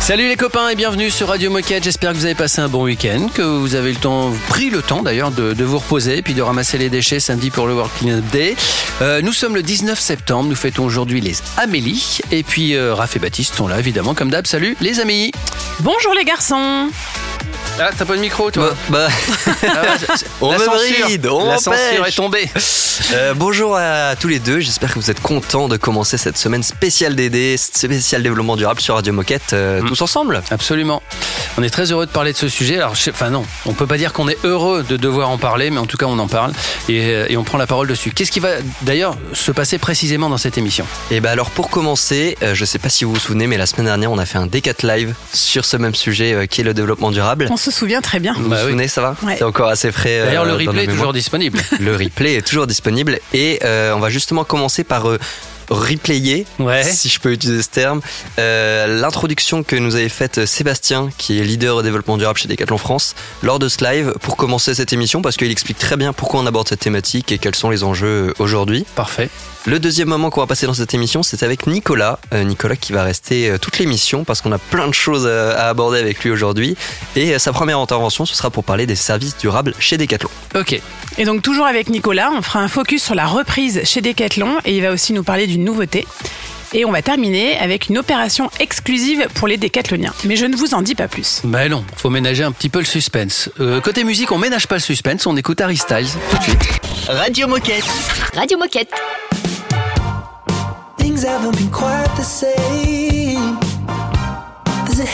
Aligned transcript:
Salut 0.00 0.28
les 0.28 0.36
copains 0.36 0.68
et 0.68 0.76
bienvenue 0.76 1.10
sur 1.10 1.28
Radio 1.28 1.50
Moquette. 1.50 1.82
J'espère 1.82 2.12
que 2.12 2.16
vous 2.16 2.24
avez 2.24 2.34
passé 2.34 2.60
un 2.60 2.68
bon 2.68 2.84
week-end, 2.84 3.28
que 3.34 3.42
vous 3.42 3.74
avez 3.74 3.90
le 3.90 3.98
temps, 3.98 4.30
pris 4.48 4.70
le 4.70 4.82
temps 4.82 5.02
d'ailleurs 5.02 5.32
de, 5.32 5.64
vous 5.64 5.78
reposer, 5.78 6.22
puis 6.22 6.34
de 6.34 6.42
ramasser 6.42 6.78
les 6.78 6.88
déchets 6.88 7.18
samedi 7.18 7.50
pour 7.50 7.66
le 7.66 7.74
World 7.74 7.92
Cleanup 7.98 8.24
Day. 8.30 8.54
Euh, 9.02 9.20
nous 9.20 9.32
sommes 9.32 9.56
le 9.56 9.62
19 9.62 9.98
septembre, 9.98 10.48
nous 10.48 10.54
fêtons 10.54 10.84
aujourd'hui 10.84 11.20
les 11.20 11.36
Amélie, 11.56 12.20
et 12.30 12.44
puis 12.44 12.76
euh, 12.76 12.94
Raph 12.94 13.16
et 13.16 13.18
Baptiste 13.18 13.56
sont 13.56 13.66
là 13.66 13.78
évidemment 13.78 14.14
comme 14.14 14.30
d'hab. 14.30 14.46
Salut 14.46 14.76
les 14.80 15.00
amis. 15.00 15.32
Bonjour 15.80 16.14
les 16.14 16.24
garçons 16.24 16.88
Ah 17.78 17.90
t'as 17.96 18.06
pas 18.06 18.16
de 18.16 18.20
micro 18.22 18.50
toi 18.50 18.74
Bah, 18.88 19.08
Ah 19.46 19.82
ouais, 19.82 19.88
c'est- 20.16 20.26
on 20.40 20.50
la 20.50 20.58
me 20.58 20.64
censure. 20.64 21.04
bride, 21.04 21.26
on 21.26 21.46
La 21.50 21.58
censure 21.58 22.06
est 22.06 22.16
tombée. 22.16 22.48
euh, 23.12 23.34
bonjour 23.34 23.76
à 23.76 24.16
tous 24.16 24.28
les 24.28 24.38
deux, 24.38 24.60
j'espère 24.60 24.94
que 24.94 24.98
vous 24.98 25.10
êtes 25.10 25.20
contents 25.20 25.68
de 25.68 25.76
commencer 25.76 26.16
cette 26.16 26.38
semaine 26.38 26.62
spéciale 26.62 27.14
DD, 27.14 27.58
spéciale 27.58 28.22
développement 28.22 28.56
durable 28.56 28.80
sur 28.80 28.94
Radio 28.94 29.12
Moquette, 29.12 29.52
euh, 29.52 29.82
Mm. 29.82 29.88
tous 29.88 30.00
ensemble. 30.00 30.42
Absolument. 30.50 31.02
On 31.58 31.62
est 31.62 31.68
très 31.68 31.92
heureux 31.92 32.06
de 32.06 32.10
parler 32.10 32.32
de 32.32 32.38
ce 32.38 32.48
sujet. 32.48 32.76
Alors, 32.78 32.94
je- 32.94 33.10
enfin 33.10 33.28
non, 33.28 33.44
on 33.66 33.74
peut 33.74 33.86
pas 33.86 33.98
dire 33.98 34.14
qu'on 34.14 34.28
est 34.28 34.38
heureux 34.44 34.82
de 34.88 34.96
devoir 34.96 35.28
en 35.28 35.36
parler, 35.36 35.68
mais 35.70 35.78
en 35.78 35.86
tout 35.86 35.98
cas 35.98 36.06
on 36.06 36.18
en 36.18 36.28
parle 36.28 36.52
et, 36.88 37.10
euh, 37.10 37.26
et 37.28 37.36
on 37.36 37.44
prend 37.44 37.58
la 37.58 37.66
parole 37.66 37.88
dessus. 37.88 38.10
Qu'est-ce 38.10 38.30
qui 38.32 38.40
va 38.40 38.52
d'ailleurs 38.82 39.18
se 39.34 39.52
passer 39.52 39.76
précisément 39.76 40.30
dans 40.30 40.38
cette 40.38 40.56
émission? 40.56 40.86
Et 41.10 41.20
bah 41.20 41.30
alors 41.30 41.50
pour 41.50 41.68
commencer, 41.68 42.38
euh, 42.42 42.54
je 42.54 42.64
sais 42.64 42.78
pas 42.78 42.88
si 42.88 43.04
vous 43.04 43.12
vous 43.12 43.20
souvenez, 43.20 43.46
mais 43.46 43.58
la 43.58 43.66
semaine 43.66 43.84
dernière 43.86 44.10
on 44.10 44.18
a 44.18 44.24
fait 44.24 44.38
un 44.38 44.46
D4 44.46 44.82
live 44.86 45.14
sur 45.34 45.66
ce 45.66 45.76
même 45.76 45.94
sujet 45.94 46.48
qui 46.50 46.62
est 46.62 46.64
le 46.64 46.72
développement 46.72 47.10
durable. 47.10 47.48
On 47.56 47.58
se 47.58 47.70
souvient 47.70 48.02
très 48.02 48.20
bien. 48.20 48.34
Vous 48.34 48.50
Bah 48.50 48.56
vous 48.56 48.64
oui. 48.66 48.70
souvenez, 48.72 48.86
ça 48.86 49.00
va 49.00 49.16
Ouais. 49.22 49.36
C'est 49.38 49.44
encore 49.44 49.68
assez 49.70 49.90
frais. 49.90 50.20
euh, 50.20 50.26
D'ailleurs, 50.26 50.44
le 50.44 50.50
dans 50.62 50.70
replay 50.72 50.84
est 50.84 50.88
toujours 50.88 51.14
disponible. 51.14 51.58
Le 51.80 51.96
replay 51.96 52.34
est 52.34 52.46
toujours 52.46 52.66
disponible 52.66 53.18
et 53.32 53.60
euh, 53.64 53.94
on 53.94 53.98
va 53.98 54.10
justement 54.10 54.44
commencer 54.44 54.84
par 54.84 55.08
euh, 55.08 55.18
replayer, 55.70 56.46
Ouais. 56.58 56.82
si 56.84 57.08
je 57.08 57.20
peux 57.20 57.32
utiliser 57.32 57.62
ce 57.62 57.68
terme, 57.68 58.00
euh, 58.38 59.00
l'introduction 59.00 59.62
que 59.62 59.76
nous 59.76 59.94
avait 59.96 60.08
faite 60.08 60.46
Sébastien, 60.46 61.08
qui 61.18 61.38
est 61.40 61.44
leader 61.44 61.76
au 61.76 61.82
développement 61.82 62.16
durable 62.16 62.38
chez 62.38 62.48
Decathlon 62.48 62.78
France, 62.78 63.14
lors 63.42 63.58
de 63.58 63.68
ce 63.68 63.84
live 63.84 64.14
pour 64.20 64.36
commencer 64.36 64.74
cette 64.74 64.92
émission 64.92 65.22
parce 65.22 65.36
qu'il 65.36 65.50
explique 65.50 65.78
très 65.78 65.96
bien 65.96 66.12
pourquoi 66.12 66.40
on 66.40 66.46
aborde 66.46 66.68
cette 66.68 66.80
thématique 66.80 67.32
et 67.32 67.38
quels 67.38 67.54
sont 67.54 67.70
les 67.70 67.84
enjeux 67.84 68.34
aujourd'hui. 68.38 68.84
Parfait. 68.94 69.28
Le 69.64 69.80
deuxième 69.80 70.06
moment 70.08 70.30
qu'on 70.30 70.40
va 70.40 70.46
passer 70.46 70.66
dans 70.66 70.74
cette 70.74 70.94
émission, 70.94 71.24
c'est 71.24 71.42
avec 71.42 71.66
Nicolas. 71.66 72.20
Euh, 72.32 72.44
Nicolas 72.44 72.76
qui 72.76 72.92
va 72.92 73.02
rester 73.02 73.50
euh, 73.50 73.58
toute 73.58 73.78
l'émission 73.80 74.22
parce 74.22 74.40
qu'on 74.40 74.52
a 74.52 74.58
plein 74.58 74.86
de 74.86 74.94
choses 74.94 75.24
euh, 75.26 75.56
à 75.56 75.68
aborder 75.68 75.98
avec 75.98 76.22
lui 76.22 76.30
aujourd'hui. 76.30 76.76
Et 77.16 77.34
euh, 77.34 77.40
sa 77.40 77.52
première 77.52 77.80
intervention, 77.80 78.24
ce 78.26 78.36
sera 78.36 78.50
pour 78.50 78.62
parler 78.62 78.86
des 78.86 78.94
services 78.94 79.36
durables 79.36 79.74
chez 79.80 79.96
Decathlon. 79.98 80.30
Ok. 80.54 80.80
Et 81.18 81.24
donc 81.24 81.42
toujours 81.42 81.66
avec 81.66 81.88
Nicolas, 81.88 82.30
on 82.32 82.42
fera 82.42 82.60
un 82.60 82.68
focus 82.68 83.02
sur 83.02 83.16
la 83.16 83.26
reprise 83.26 83.80
chez 83.84 84.00
Decathlon 84.02 84.58
et 84.64 84.76
il 84.76 84.82
va 84.82 84.92
aussi 84.92 85.12
nous 85.12 85.24
parler 85.24 85.48
d'une 85.56 85.64
nouveauté. 85.64 86.06
Et 86.72 86.84
on 86.84 86.92
va 86.92 87.00
terminer 87.00 87.56
avec 87.58 87.88
une 87.88 87.98
opération 87.98 88.50
exclusive 88.60 89.28
pour 89.34 89.48
les 89.48 89.56
décathloniens. 89.56 90.12
Mais 90.24 90.36
je 90.36 90.46
ne 90.46 90.56
vous 90.56 90.74
en 90.74 90.82
dis 90.82 90.94
pas 90.94 91.08
plus. 91.08 91.40
Bah 91.44 91.68
non, 91.68 91.84
faut 91.96 92.10
ménager 92.10 92.42
un 92.42 92.52
petit 92.52 92.68
peu 92.68 92.80
le 92.80 92.84
suspense. 92.84 93.50
Euh, 93.60 93.80
côté 93.80 94.04
musique, 94.04 94.32
on 94.32 94.38
ménage 94.38 94.66
pas 94.66 94.74
le 94.74 94.80
suspense, 94.80 95.26
on 95.26 95.36
écoute 95.36 95.60
Harry 95.60 95.76
Styles 95.76 96.08
tout 96.30 96.36
de 96.38 96.42
suite. 96.42 96.62
Radio 97.08 97.46
Moquette. 97.46 97.84
Radio 98.34 98.58
Moquette. 98.58 98.90
Things 100.98 101.24
haven't 101.24 101.56
been 101.56 101.70
quite 101.70 102.10
the 102.16 102.24
same. 102.24 103.58
There's 104.86 105.00
a 105.00 105.06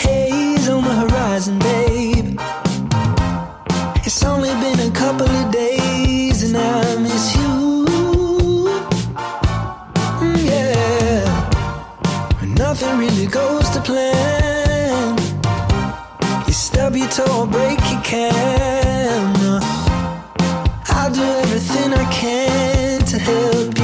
nothing 12.73 12.99
really 13.01 13.27
goes 13.27 13.69
to 13.69 13.81
plan. 13.83 15.19
You 16.47 16.55
stub 16.55 16.97
your 16.97 17.09
toe 17.09 17.41
or 17.41 17.47
break 17.47 17.79
your 17.91 18.01
can. 18.03 19.61
I'll 20.89 21.13
do 21.13 21.23
everything 21.23 21.93
I 21.93 22.11
can 22.11 23.01
to 23.11 23.19
help 23.19 23.79
you 23.79 23.82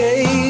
escape. 0.00 0.49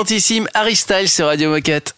Excellentissime 0.00 0.46
Harry 0.52 0.76
Styles 0.76 1.08
sur 1.08 1.24
Radio 1.24 1.48
Moquette. 1.48 1.94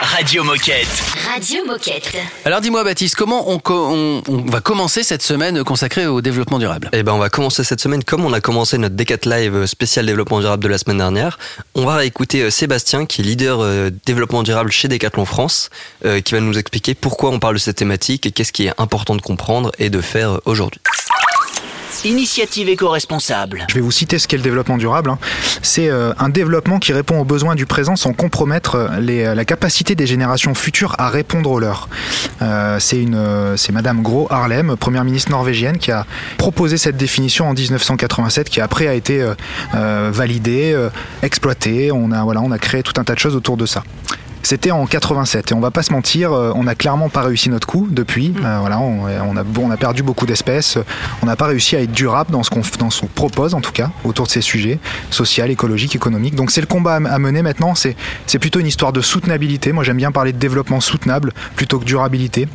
Radio 0.00 0.44
Moquette. 0.44 0.88
Radio 1.34 1.62
Moquette. 1.66 2.16
Alors 2.46 2.62
dis-moi 2.62 2.82
Baptiste, 2.84 3.16
comment 3.16 3.50
on, 3.50 3.58
co- 3.58 3.88
on- 3.90 4.22
on 4.28 4.50
va 4.50 4.62
commencer 4.62 5.02
cette 5.02 5.20
semaine 5.22 5.62
consacrée 5.62 6.06
au 6.06 6.22
développement 6.22 6.58
durable? 6.58 6.88
Eh 6.94 7.02
ben, 7.02 7.12
on 7.12 7.18
va 7.18 7.28
commencer 7.28 7.64
cette 7.64 7.80
semaine 7.80 8.02
comme 8.02 8.24
on 8.24 8.32
a 8.32 8.40
commencé 8.40 8.78
notre 8.78 8.96
Decat 8.96 9.18
Live 9.26 9.66
spécial 9.66 10.06
développement 10.06 10.40
durable 10.40 10.62
de 10.62 10.68
la 10.68 10.78
semaine 10.78 10.96
dernière. 10.96 11.38
On 11.74 11.84
va 11.84 12.06
écouter 12.06 12.40
euh, 12.40 12.50
Sébastien, 12.50 13.04
qui 13.04 13.20
est 13.20 13.24
leader 13.24 13.58
euh, 13.60 13.90
développement 14.06 14.42
durable 14.42 14.72
chez 14.72 14.88
Decathlon 14.88 15.26
France, 15.26 15.68
euh, 16.06 16.22
qui 16.22 16.32
va 16.32 16.40
nous 16.40 16.56
expliquer 16.58 16.94
pourquoi 16.94 17.28
on 17.28 17.38
parle 17.40 17.56
de 17.56 17.60
cette 17.60 17.76
thématique 17.76 18.24
et 18.24 18.30
qu'est-ce 18.30 18.52
qui 18.52 18.68
est 18.68 18.72
important 18.78 19.16
de 19.16 19.20
comprendre 19.22 19.70
et 19.78 19.90
de 19.90 20.00
faire 20.00 20.30
euh, 20.36 20.40
aujourd'hui. 20.46 20.80
Initiative 22.04 22.68
éco-responsable. 22.68 23.66
Je 23.68 23.74
vais 23.74 23.80
vous 23.80 23.90
citer 23.90 24.20
ce 24.20 24.28
qu'est 24.28 24.36
le 24.36 24.42
développement 24.42 24.78
durable. 24.78 25.10
hein. 25.10 25.18
C'est 25.62 25.88
euh, 25.88 26.12
un 26.18 26.28
développement 26.28 26.78
qui 26.78 26.92
répond 26.92 27.18
aux 27.18 27.24
besoins 27.24 27.56
du 27.56 27.66
présent 27.66 27.96
sans 27.96 28.12
compromettre 28.12 28.76
euh, 28.76 28.88
euh, 29.00 29.34
la 29.34 29.44
capacité 29.44 29.96
des 29.96 30.06
générations 30.06 30.54
futures 30.54 30.94
à 30.98 31.08
répondre 31.08 31.50
aux 31.50 31.58
leurs. 31.58 31.88
C'est 32.78 33.02
une, 33.02 33.56
c'est 33.56 33.72
Madame 33.72 34.02
Gro 34.02 34.28
Harlem, 34.30 34.76
première 34.76 35.04
ministre 35.04 35.30
norvégienne, 35.30 35.78
qui 35.78 35.90
a 35.90 36.06
proposé 36.36 36.76
cette 36.76 36.96
définition 36.96 37.48
en 37.48 37.52
1987, 37.52 38.48
qui 38.48 38.60
après 38.60 38.86
a 38.86 38.94
été 38.94 39.24
validée, 39.72 40.88
exploitée. 41.22 41.90
On 41.90 42.12
a 42.12 42.22
voilà, 42.22 42.40
on 42.40 42.52
a 42.52 42.58
créé 42.58 42.82
tout 42.82 42.92
un 43.00 43.04
tas 43.04 43.14
de 43.14 43.18
choses 43.18 43.34
autour 43.34 43.56
de 43.56 43.66
ça. 43.66 43.82
C'était 44.42 44.70
en 44.70 44.86
87 44.86 45.50
et 45.50 45.54
on 45.54 45.60
va 45.60 45.70
pas 45.70 45.82
se 45.82 45.92
mentir, 45.92 46.32
euh, 46.32 46.52
on 46.54 46.64
n'a 46.64 46.74
clairement 46.74 47.08
pas 47.08 47.22
réussi 47.22 47.50
notre 47.50 47.66
coup 47.66 47.88
depuis. 47.90 48.34
Euh, 48.44 48.58
voilà, 48.60 48.78
on, 48.78 49.02
on 49.04 49.36
a 49.36 49.42
bon, 49.42 49.68
on 49.68 49.70
a 49.70 49.76
perdu 49.76 50.02
beaucoup 50.02 50.26
d'espèces. 50.26 50.78
On 51.22 51.26
n'a 51.26 51.36
pas 51.36 51.46
réussi 51.46 51.76
à 51.76 51.80
être 51.80 51.92
durable 51.92 52.30
dans 52.30 52.42
ce 52.42 52.50
qu'on 52.50 52.62
propose 53.14 53.54
en 53.54 53.60
tout 53.60 53.72
cas 53.72 53.90
autour 54.04 54.26
de 54.26 54.30
ces 54.30 54.40
sujets 54.40 54.78
social, 55.10 55.50
écologique, 55.50 55.94
économique. 55.94 56.34
Donc 56.34 56.50
c'est 56.50 56.60
le 56.60 56.66
combat 56.66 56.96
à, 56.96 57.18
mener 57.18 57.42
maintenant. 57.42 57.74
C'est 57.74 58.38
plutôt 58.38 58.60
une 58.60 58.66
histoire 58.66 58.92
de 58.92 59.00
soutenabilité. 59.00 59.72
Moi 59.72 59.84
j'aime 59.84 59.96
bien 59.96 60.12
parler 60.12 60.32
de 60.32 60.38
développement 60.38 60.80
soutenable 60.80 61.32
plutôt 61.56 61.78
que 61.78 61.84
durabilité. 61.84 62.48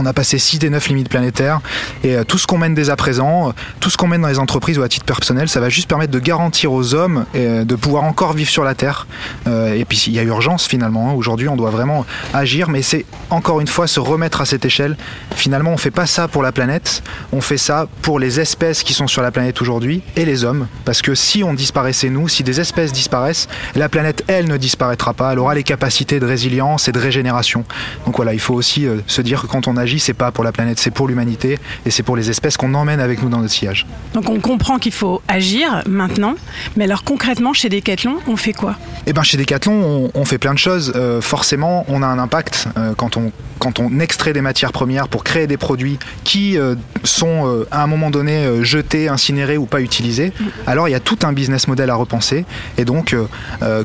On 0.00 0.06
a 0.06 0.12
passé 0.12 0.38
6 0.38 0.60
des 0.60 0.70
9 0.70 0.88
limites 0.88 1.08
planétaires 1.08 1.60
et 2.04 2.14
euh, 2.14 2.22
tout 2.22 2.38
ce 2.38 2.46
qu'on 2.46 2.56
mène 2.56 2.72
dès 2.72 2.88
à 2.88 2.94
présent, 2.94 3.48
euh, 3.48 3.52
tout 3.80 3.90
ce 3.90 3.96
qu'on 3.96 4.06
mène 4.06 4.22
dans 4.22 4.28
les 4.28 4.38
entreprises 4.38 4.78
ou 4.78 4.82
à 4.84 4.88
titre 4.88 5.04
personnel, 5.04 5.48
ça 5.48 5.58
va 5.58 5.68
juste 5.68 5.88
permettre 5.88 6.12
de 6.12 6.20
garantir 6.20 6.72
aux 6.72 6.94
hommes 6.94 7.26
euh, 7.34 7.64
de 7.64 7.74
pouvoir 7.74 8.04
encore 8.04 8.32
vivre 8.32 8.48
sur 8.50 8.62
la 8.62 8.76
Terre. 8.76 9.08
Et 9.46 9.84
puis 9.84 10.04
il 10.06 10.12
y 10.12 10.18
a 10.18 10.22
urgence 10.22 10.66
finalement. 10.66 11.10
hein. 11.10 11.14
Aujourd'hui, 11.14 11.48
on 11.48 11.56
doit 11.56 11.70
vraiment 11.70 12.06
agir, 12.32 12.68
mais 12.68 12.82
c'est 12.82 13.06
encore 13.30 13.60
une 13.60 13.66
fois 13.66 13.86
se 13.86 13.98
remettre 13.98 14.40
à 14.40 14.44
cette 14.44 14.64
échelle. 14.64 14.96
Finalement, 15.34 15.72
on 15.72 15.76
fait 15.76 15.90
pas 15.90 16.06
ça 16.06 16.28
pour 16.28 16.42
la 16.42 16.52
planète, 16.52 17.02
on 17.32 17.40
fait 17.40 17.56
ça 17.56 17.88
pour 18.02 18.18
les 18.20 18.40
espèces 18.40 18.82
qui 18.82 18.92
sont 18.94 19.08
sur 19.08 19.22
la 19.22 19.32
planète 19.32 19.60
aujourd'hui 19.60 20.02
et 20.16 20.24
les 20.24 20.44
hommes. 20.44 20.68
Parce 20.84 21.02
que 21.02 21.14
si 21.14 21.42
on 21.42 21.54
disparaissait 21.54 22.10
nous, 22.10 22.28
si 22.28 22.44
des 22.44 22.60
espèces 22.60 22.92
disparaissent, 22.92 23.48
la 23.74 23.88
planète 23.88 24.22
elle 24.28 24.46
ne 24.46 24.56
disparaîtra 24.56 25.14
pas. 25.14 25.32
Elle 25.32 25.38
aura 25.38 25.54
les 25.54 25.64
capacités 25.64 26.20
de 26.20 26.26
résilience 26.26 26.88
et 26.88 26.92
de 26.92 27.00
régénération. 27.00 27.64
Donc 28.06 28.16
voilà, 28.16 28.34
il 28.34 28.40
faut 28.40 28.54
aussi 28.54 28.86
se 29.06 29.22
dire 29.22 29.42
que 29.42 29.46
quand 29.46 29.66
on 29.66 29.76
agit, 29.76 29.87
c'est 29.98 30.14
pas 30.14 30.30
pour 30.30 30.44
la 30.44 30.52
planète, 30.52 30.78
c'est 30.78 30.90
pour 30.90 31.08
l'humanité 31.08 31.58
et 31.86 31.90
c'est 31.90 32.02
pour 32.02 32.16
les 32.16 32.28
espèces 32.28 32.56
qu'on 32.56 32.74
emmène 32.74 33.00
avec 33.00 33.22
nous 33.22 33.30
dans 33.30 33.38
notre 33.38 33.52
sillage. 33.52 33.86
Donc 34.12 34.28
on 34.28 34.40
comprend 34.40 34.78
qu'il 34.78 34.92
faut 34.92 35.22
agir 35.28 35.82
maintenant, 35.86 36.34
mais 36.76 36.84
alors 36.84 37.04
concrètement 37.04 37.52
chez 37.54 37.68
Decathlon, 37.68 38.16
on 38.26 38.36
fait 38.36 38.52
quoi? 38.52 38.76
Eh 39.06 39.12
ben 39.12 39.22
chez 39.22 39.38
Decathlon, 39.38 40.10
on, 40.14 40.20
on 40.20 40.24
fait 40.24 40.38
plein 40.38 40.52
de 40.52 40.58
choses. 40.58 40.92
Euh, 40.94 41.20
forcément, 41.20 41.84
on 41.88 42.02
a 42.02 42.06
un 42.06 42.18
impact 42.18 42.68
euh, 42.76 42.92
quand 42.96 43.16
on 43.16 43.32
quand 43.58 43.80
on 43.80 43.98
extrait 43.98 44.32
des 44.32 44.40
matières 44.40 44.70
premières 44.70 45.08
pour 45.08 45.24
créer 45.24 45.48
des 45.48 45.56
produits 45.56 45.98
qui 46.22 46.56
euh, 46.56 46.76
sont 47.02 47.64
à 47.72 47.82
un 47.82 47.88
moment 47.88 48.10
donné 48.10 48.62
jetés, 48.62 49.08
incinérés 49.08 49.58
ou 49.58 49.66
pas 49.66 49.80
utilisés. 49.80 50.32
Alors 50.68 50.88
il 50.88 50.92
y 50.92 50.94
a 50.94 51.00
tout 51.00 51.18
un 51.24 51.32
business 51.32 51.66
model 51.66 51.90
à 51.90 51.96
repenser 51.96 52.44
et 52.76 52.84
donc 52.84 53.16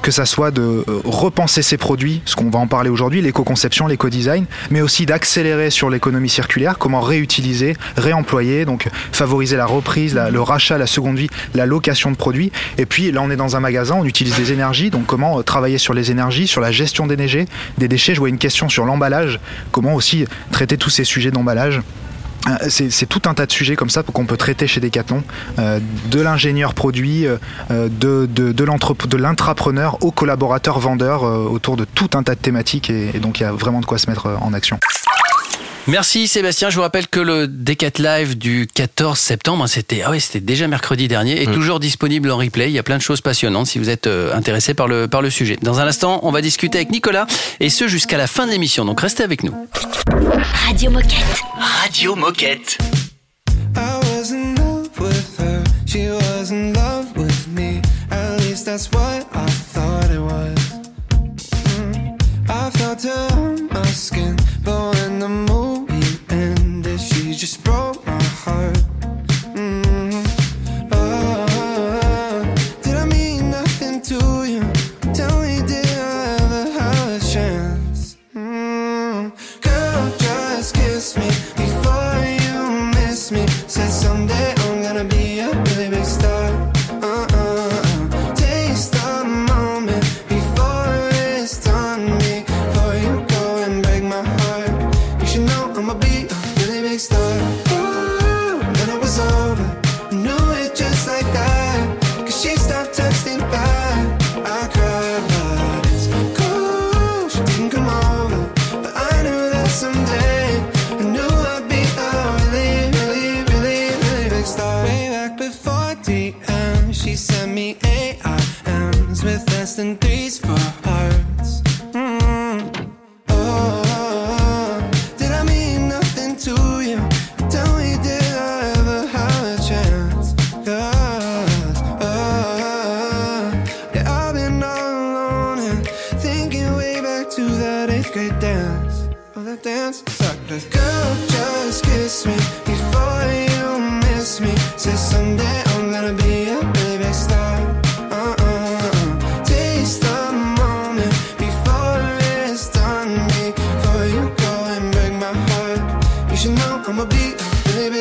que 0.04 0.12
ça 0.12 0.26
soit 0.26 0.52
de 0.52 0.86
repenser 1.06 1.64
ces 1.64 1.78
produits, 1.78 2.22
ce 2.26 2.36
qu'on 2.36 2.52
va 2.52 2.60
en 2.60 2.68
parler 2.68 2.92
aujourd'hui, 2.92 3.22
l'éco-conception, 3.24 3.88
l'éco-design, 3.88 4.46
mais 4.70 4.82
aussi 4.82 5.08
d'accélérer 5.08 5.72
sur 5.72 5.83
l'économie 5.90 6.30
circulaire, 6.30 6.78
comment 6.78 7.02
réutiliser, 7.02 7.76
réemployer, 7.98 8.66
donc 8.66 8.88
favoriser 9.12 9.58
la 9.58 9.66
reprise, 9.66 10.16
le 10.16 10.42
rachat, 10.42 10.78
la 10.78 10.88
seconde 10.88 11.18
vie, 11.18 11.30
la 11.54 11.66
location 11.66 12.12
de 12.12 12.16
produits. 12.16 12.52
Et 12.78 12.86
puis 12.86 13.12
là, 13.12 13.22
on 13.22 13.30
est 13.30 13.36
dans 13.36 13.56
un 13.56 13.60
magasin, 13.60 13.96
on 14.00 14.06
utilise 14.06 14.36
des 14.36 14.52
énergies, 14.52 14.90
donc 14.90 15.06
comment 15.06 15.40
euh, 15.40 15.44
travailler 15.44 15.78
sur 15.78 15.94
les 15.94 16.12
énergies, 16.12 16.48
sur 16.48 16.62
la 16.62 16.72
gestion 16.72 17.08
des 17.08 17.16
déchets, 17.16 17.46
des 17.78 17.88
déchets. 17.88 18.14
Je 18.16 18.20
vois 18.20 18.30
une 18.30 18.38
question 18.38 18.70
sur 18.70 18.86
l'emballage, 18.86 19.40
comment 19.72 19.94
aussi 19.94 20.26
traiter 20.52 20.78
tous 20.78 20.90
ces 20.90 21.04
sujets 21.04 21.32
d'emballage? 21.32 21.82
Euh, 22.48 22.58
C'est 22.70 23.06
tout 23.06 23.22
un 23.26 23.34
tas 23.34 23.46
de 23.46 23.52
sujets 23.52 23.76
comme 23.76 23.90
ça 23.90 24.04
qu'on 24.04 24.26
peut 24.26 24.38
traiter 24.38 24.68
chez 24.68 24.82
Decathlon, 24.82 25.24
euh, 25.60 25.80
de 26.12 26.20
l'ingénieur 26.20 26.74
produit, 26.74 27.26
euh, 27.26 27.38
euh, 27.72 27.88
de, 27.90 28.26
de, 28.26 28.52
de 28.52 29.18
l'intrapreneur 29.18 29.98
au 30.02 30.12
collaborateur 30.12 30.80
vendeur 30.80 31.24
autour 31.24 31.78
de 31.78 31.86
tout 31.86 32.10
un 32.16 32.24
tas 32.24 32.36
de 32.36 32.40
thématiques 32.40 32.90
et, 32.90 33.20
donc 33.20 33.40
il 33.40 33.44
y 33.44 33.46
a 33.46 33.52
vraiment 33.52 33.80
de 33.80 33.86
quoi 33.86 33.98
se 33.98 34.10
mettre 34.10 34.28
en 34.42 34.54
action. 34.54 34.78
Merci 35.88 36.30
Sébastien, 36.30 36.70
je 36.70 36.78
vous 36.78 36.82
rappelle 36.82 37.08
que 37.08 37.20
le 37.20 37.46
Decat 37.46 37.92
Live 38.00 38.38
du 38.38 38.68
14 38.74 39.20
septembre, 39.20 39.68
c'était 39.68 40.02
ah 40.02 40.12
oui, 40.12 40.22
c'était 40.22 40.40
déjà 40.40 40.68
mercredi 40.70 41.10
dernier, 41.10 41.42
est 41.42 41.52
toujours 41.52 41.82
disponible 41.82 42.32
en 42.32 42.38
replay. 42.38 42.70
Il 42.70 42.74
y 42.74 42.80
a 42.80 42.84
plein 42.84 42.96
de 42.96 43.02
choses 43.02 43.20
passionnantes 43.20 43.68
si 43.68 43.80
vous 43.80 43.90
êtes 43.90 44.08
euh, 44.08 44.34
intéressé 44.34 44.74
par 44.74 44.88
le, 44.88 45.10
par 45.10 45.22
le 45.22 45.30
sujet. 45.30 45.58
Dans 45.62 45.82
un 45.82 45.88
instant, 45.88 46.22
on 46.24 46.32
va 46.32 46.42
discuter 46.42 46.78
avec 46.78 46.90
Nicolas 46.90 47.28
et 47.60 47.70
ce 47.70 47.90
jusqu'à 47.90 48.18
la 48.18 48.28
fin 48.28 48.46
de 48.46 48.52
l'émission. 48.52 48.86
Donc 48.86 49.02
restez 49.02 49.24
avec 49.24 49.44
nous. 49.44 49.54
Radio 50.68 50.90
Moquette. 50.90 51.42
Radio 51.60 52.16
Moquette. 52.16 52.78
I 53.76 54.00
was 54.16 54.32
in 54.32 54.56
love 54.56 54.90
with 55.00 55.38
her, 55.40 55.64
she 55.86 56.08
was 56.10 56.33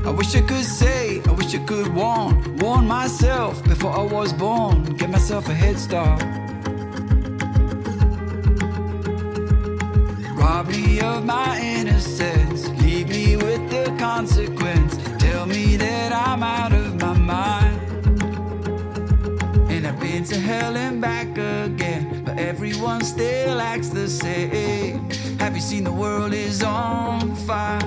I 0.05 0.09
wish 0.09 0.33
I 0.35 0.41
could 0.41 0.63
say, 0.63 1.21
I 1.27 1.31
wish 1.33 1.53
I 1.53 1.57
could 1.65 1.93
warn, 1.93 2.55
warn 2.59 2.87
myself 2.87 3.61
before 3.65 3.91
I 3.91 4.03
was 4.03 4.31
born. 4.31 4.85
Get 4.95 5.09
myself 5.09 5.49
a 5.49 5.53
head 5.53 5.77
start. 5.77 6.23
Rob 10.37 10.67
me 10.69 11.01
of 11.01 11.25
my 11.25 11.59
innocence, 11.59 12.69
leave 12.81 13.09
me 13.09 13.35
with 13.35 13.69
the 13.69 13.93
consequence. 13.99 14.95
Tell 15.19 15.45
me 15.45 15.75
that 15.75 16.13
I'm 16.13 16.41
out 16.41 16.71
of 16.71 16.95
my 17.01 17.17
mind. 17.17 17.80
Been 20.21 20.29
to 20.29 20.39
hell 20.39 20.77
and 20.77 21.01
back 21.01 21.35
again, 21.35 22.21
but 22.23 22.37
everyone 22.37 23.03
still 23.03 23.59
acts 23.59 23.89
the 23.89 24.07
same. 24.07 25.09
Have 25.39 25.55
you 25.55 25.61
seen 25.61 25.83
the 25.83 25.91
world 25.91 26.31
is 26.31 26.61
on 26.61 27.35
fire? 27.37 27.81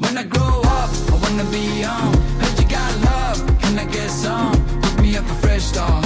When 0.00 0.18
I 0.18 0.24
grow 0.24 0.60
up, 0.60 0.90
I 1.12 1.18
wanna 1.22 1.50
be 1.50 1.80
young. 1.80 2.12
Heard 2.40 2.58
you 2.60 2.68
got 2.68 2.92
love, 3.08 3.58
can 3.62 3.78
I 3.78 3.86
get 3.86 4.10
some? 4.10 4.54
Hook 4.82 5.00
me 5.00 5.16
up 5.16 5.24
a 5.24 5.34
fresh 5.36 5.62
start. 5.62 6.04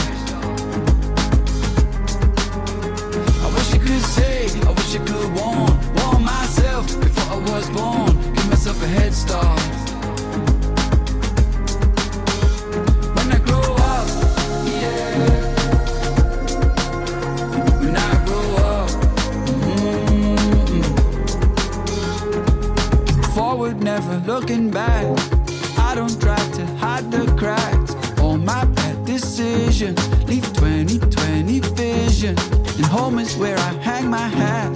I 3.42 3.48
wish 3.54 3.74
I 3.74 3.78
could 3.78 4.04
say, 4.16 4.46
I 4.68 4.70
wish 4.70 4.94
I 4.94 4.98
could 4.98 5.34
warn, 5.34 5.72
warn 5.96 6.22
myself 6.22 6.86
before 7.00 7.34
I 7.34 7.50
was 7.50 7.68
born. 7.70 8.14
Give 8.34 8.48
myself 8.50 8.80
a 8.84 8.86
head 8.86 9.12
start. 9.12 9.87
Looking 24.40 24.70
back. 24.70 25.04
I 25.78 25.96
don't 25.96 26.20
try 26.20 26.36
to 26.58 26.64
hide 26.76 27.10
the 27.10 27.26
cracks. 27.36 27.92
All 28.20 28.38
my 28.38 28.64
bad 28.66 29.04
decisions 29.04 29.98
leave 30.28 30.44
2020 30.54 31.58
vision. 31.74 32.38
And 32.76 32.86
home 32.86 33.18
is 33.18 33.36
where 33.36 33.58
I 33.58 33.72
hang 33.88 34.08
my 34.08 34.28
hat. 34.28 34.70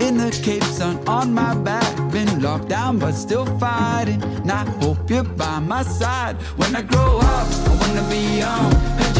In 0.00 0.18
the 0.18 0.30
Cape 0.44 0.62
Sun 0.62 0.96
on 1.08 1.34
my 1.34 1.52
back. 1.52 2.12
Been 2.12 2.40
locked 2.40 2.68
down 2.68 3.00
but 3.00 3.14
still 3.14 3.46
fighting. 3.58 4.22
And 4.22 4.52
I 4.52 4.64
hope 4.80 5.10
you're 5.10 5.24
by 5.24 5.58
my 5.58 5.82
side. 5.82 6.36
When 6.56 6.76
I 6.76 6.82
grow 6.82 7.18
up, 7.18 7.48
I 7.68 7.72
wanna 7.80 8.08
be 8.08 8.38
young. 8.38 9.11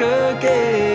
Again. 0.00 0.87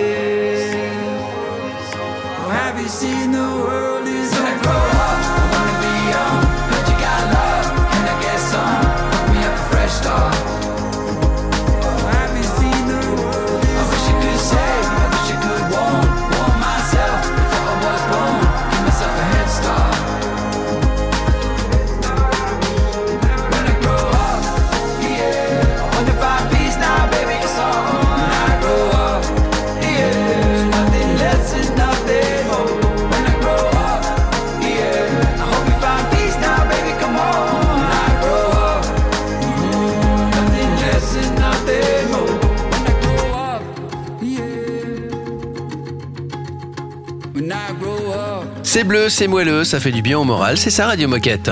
C'est 49.16 49.28
moelleux, 49.28 49.64
ça 49.64 49.80
fait 49.80 49.92
du 49.92 50.02
bien 50.02 50.18
au 50.18 50.24
moral, 50.24 50.58
c'est 50.58 50.72
ça 50.72 50.88
Radio 50.88 51.08
Moquette. 51.08 51.52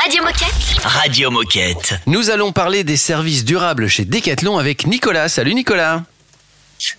Radio 0.00 0.22
Moquette. 0.22 0.84
Radio 0.84 1.30
Moquette. 1.32 1.94
Nous 2.06 2.30
allons 2.30 2.52
parler 2.52 2.84
des 2.84 2.96
services 2.96 3.44
durables 3.44 3.88
chez 3.88 4.04
Decathlon 4.04 4.58
avec 4.58 4.86
Nicolas. 4.86 5.28
Salut 5.28 5.54
Nicolas. 5.54 6.04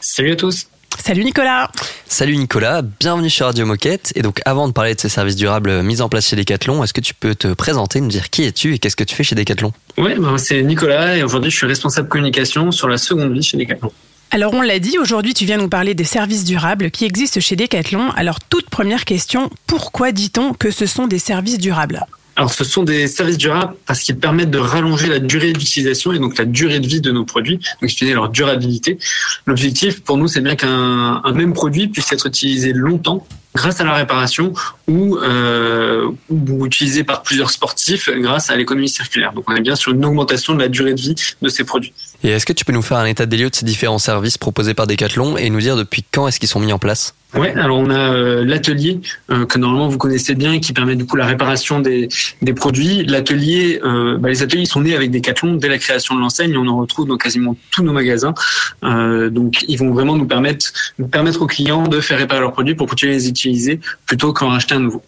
Salut 0.01 0.33
à 0.33 0.35
tous. 0.35 0.67
Salut 1.01 1.23
Nicolas. 1.23 1.71
Salut 2.09 2.35
Nicolas, 2.35 2.81
bienvenue 2.81 3.29
sur 3.29 3.45
Radio 3.45 3.65
Moquette. 3.65 4.11
Et 4.15 4.21
donc 4.21 4.41
avant 4.43 4.67
de 4.67 4.73
parler 4.73 4.95
de 4.95 4.99
ces 4.99 5.07
services 5.07 5.37
durables 5.37 5.81
mis 5.81 6.01
en 6.01 6.09
place 6.09 6.27
chez 6.27 6.35
Decathlon, 6.35 6.83
est-ce 6.83 6.93
que 6.93 6.99
tu 6.99 7.13
peux 7.13 7.33
te 7.33 7.53
présenter, 7.53 8.01
nous 8.01 8.09
dire 8.09 8.29
qui 8.29 8.43
es-tu 8.43 8.73
et 8.73 8.79
qu'est-ce 8.79 8.97
que 8.97 9.05
tu 9.05 9.15
fais 9.15 9.23
chez 9.23 9.35
Decathlon? 9.35 9.71
Ouais, 9.97 10.15
bah, 10.19 10.35
c'est 10.39 10.61
Nicolas 10.61 11.15
et 11.15 11.23
aujourd'hui 11.23 11.51
je 11.51 11.55
suis 11.55 11.67
responsable 11.67 12.09
communication 12.09 12.69
sur 12.71 12.89
la 12.89 12.97
seconde 12.97 13.31
vie 13.31 13.41
chez 13.41 13.55
Decathlon. 13.55 13.93
Alors 14.33 14.55
on 14.55 14.61
l'a 14.61 14.79
dit, 14.79 14.97
aujourd'hui 14.97 15.35
tu 15.35 15.45
viens 15.45 15.57
nous 15.57 15.69
parler 15.69 15.93
des 15.93 16.05
services 16.05 16.43
durables 16.43 16.89
qui 16.89 17.05
existent 17.05 17.39
chez 17.39 17.55
Decathlon. 17.55 18.09
Alors 18.15 18.39
toute 18.39 18.67
première 18.67 19.05
question, 19.05 19.51
pourquoi 19.67 20.11
dit-on 20.11 20.55
que 20.55 20.71
ce 20.71 20.87
sont 20.87 21.05
des 21.05 21.19
services 21.19 21.59
durables? 21.59 22.03
Alors 22.35 22.51
ce 22.51 22.63
sont 22.63 22.81
des 22.81 23.07
services 23.07 23.37
durables 23.37 23.75
parce 23.85 23.99
qu'ils 23.99 24.17
permettent 24.17 24.49
de 24.49 24.57
rallonger 24.57 25.05
la 25.05 25.19
durée 25.19 25.53
d'utilisation 25.53 26.13
et 26.13 26.17
donc 26.17 26.35
la 26.39 26.45
durée 26.45 26.79
de 26.79 26.87
vie 26.87 26.99
de 26.99 27.11
nos 27.11 27.25
produits, 27.25 27.57
donc 27.57 27.83
expliquer 27.83 28.15
leur 28.15 28.29
durabilité. 28.29 28.97
L'objectif 29.45 30.01
pour 30.01 30.17
nous 30.17 30.27
c'est 30.27 30.41
bien 30.41 30.55
qu'un 30.55 31.21
un 31.23 31.31
même 31.33 31.53
produit 31.53 31.89
puisse 31.89 32.11
être 32.11 32.25
utilisé 32.25 32.73
longtemps 32.73 33.27
grâce 33.53 33.81
à 33.81 33.83
la 33.83 33.93
réparation 33.93 34.53
ou, 34.87 35.17
euh, 35.17 36.09
ou 36.31 36.65
utilisé 36.65 37.03
par 37.03 37.21
plusieurs 37.21 37.51
sportifs 37.51 38.09
grâce 38.09 38.49
à 38.49 38.55
l'économie 38.55 38.89
circulaire. 38.89 39.33
Donc 39.33 39.43
on 39.47 39.55
est 39.55 39.61
bien 39.61 39.75
sur 39.75 39.91
une 39.91 40.03
augmentation 40.03 40.55
de 40.55 40.59
la 40.59 40.69
durée 40.69 40.95
de 40.95 41.01
vie 41.01 41.13
de 41.39 41.49
ces 41.49 41.63
produits. 41.63 41.93
Et 42.23 42.29
est-ce 42.29 42.45
que 42.45 42.53
tu 42.53 42.63
peux 42.63 42.71
nous 42.71 42.81
faire 42.81 42.97
un 42.97 43.05
état 43.05 43.25
des 43.25 43.37
lieux 43.37 43.49
de 43.49 43.55
ces 43.55 43.65
différents 43.65 43.99
services 43.99 44.37
proposés 44.37 44.73
par 44.73 44.87
Decathlon 44.87 45.35
et 45.35 45.49
nous 45.49 45.59
dire 45.59 45.75
depuis 45.75 46.05
quand 46.09 46.27
est-ce 46.27 46.39
qu'ils 46.39 46.49
sont 46.49 46.61
mis 46.61 46.71
en 46.71 46.79
place? 46.79 47.13
Ouais, 47.35 47.51
alors 47.55 47.79
on 47.79 47.89
a 47.89 48.13
euh, 48.13 48.45
l'atelier 48.45 49.01
euh, 49.31 49.47
que 49.47 49.57
normalement 49.57 49.87
vous 49.87 49.97
connaissez 49.97 50.35
bien, 50.35 50.59
qui 50.59 50.71
permet 50.71 50.95
du 50.95 51.05
coup 51.05 51.15
la 51.15 51.25
réparation 51.25 51.79
des, 51.79 52.07
des 52.43 52.53
produits. 52.53 53.03
L'atelier, 53.03 53.81
euh, 53.83 54.17
bah, 54.19 54.29
les 54.29 54.43
ateliers 54.43 54.67
sont 54.67 54.81
nés 54.81 54.95
avec 54.95 55.09
Decathlon 55.09 55.55
dès 55.55 55.67
la 55.67 55.79
création 55.79 56.15
de 56.15 56.19
l'enseigne. 56.19 56.55
On 56.55 56.67
en 56.67 56.77
retrouve 56.77 57.07
dans 57.07 57.17
quasiment 57.17 57.57
tous 57.71 57.83
nos 57.83 57.91
magasins. 57.91 58.35
Donc 58.83 59.65
ils 59.67 59.77
vont 59.77 59.91
vraiment 59.91 60.15
nous 60.15 60.27
permettre, 60.27 60.71
nous 60.99 61.07
permettre 61.07 61.41
aux 61.41 61.47
clients 61.47 61.87
de 61.87 61.99
faire 62.01 62.19
réparer 62.19 62.41
leurs 62.41 62.53
produits 62.53 62.75
pour 62.75 62.87
continuer 62.87 63.13
à 63.13 63.15
les 63.15 63.27
utiliser 63.27 63.79
plutôt 64.05 64.31
qu'en 64.31 64.49
racheter 64.49 64.75
un 64.75 64.79
nouveau. 64.79 65.01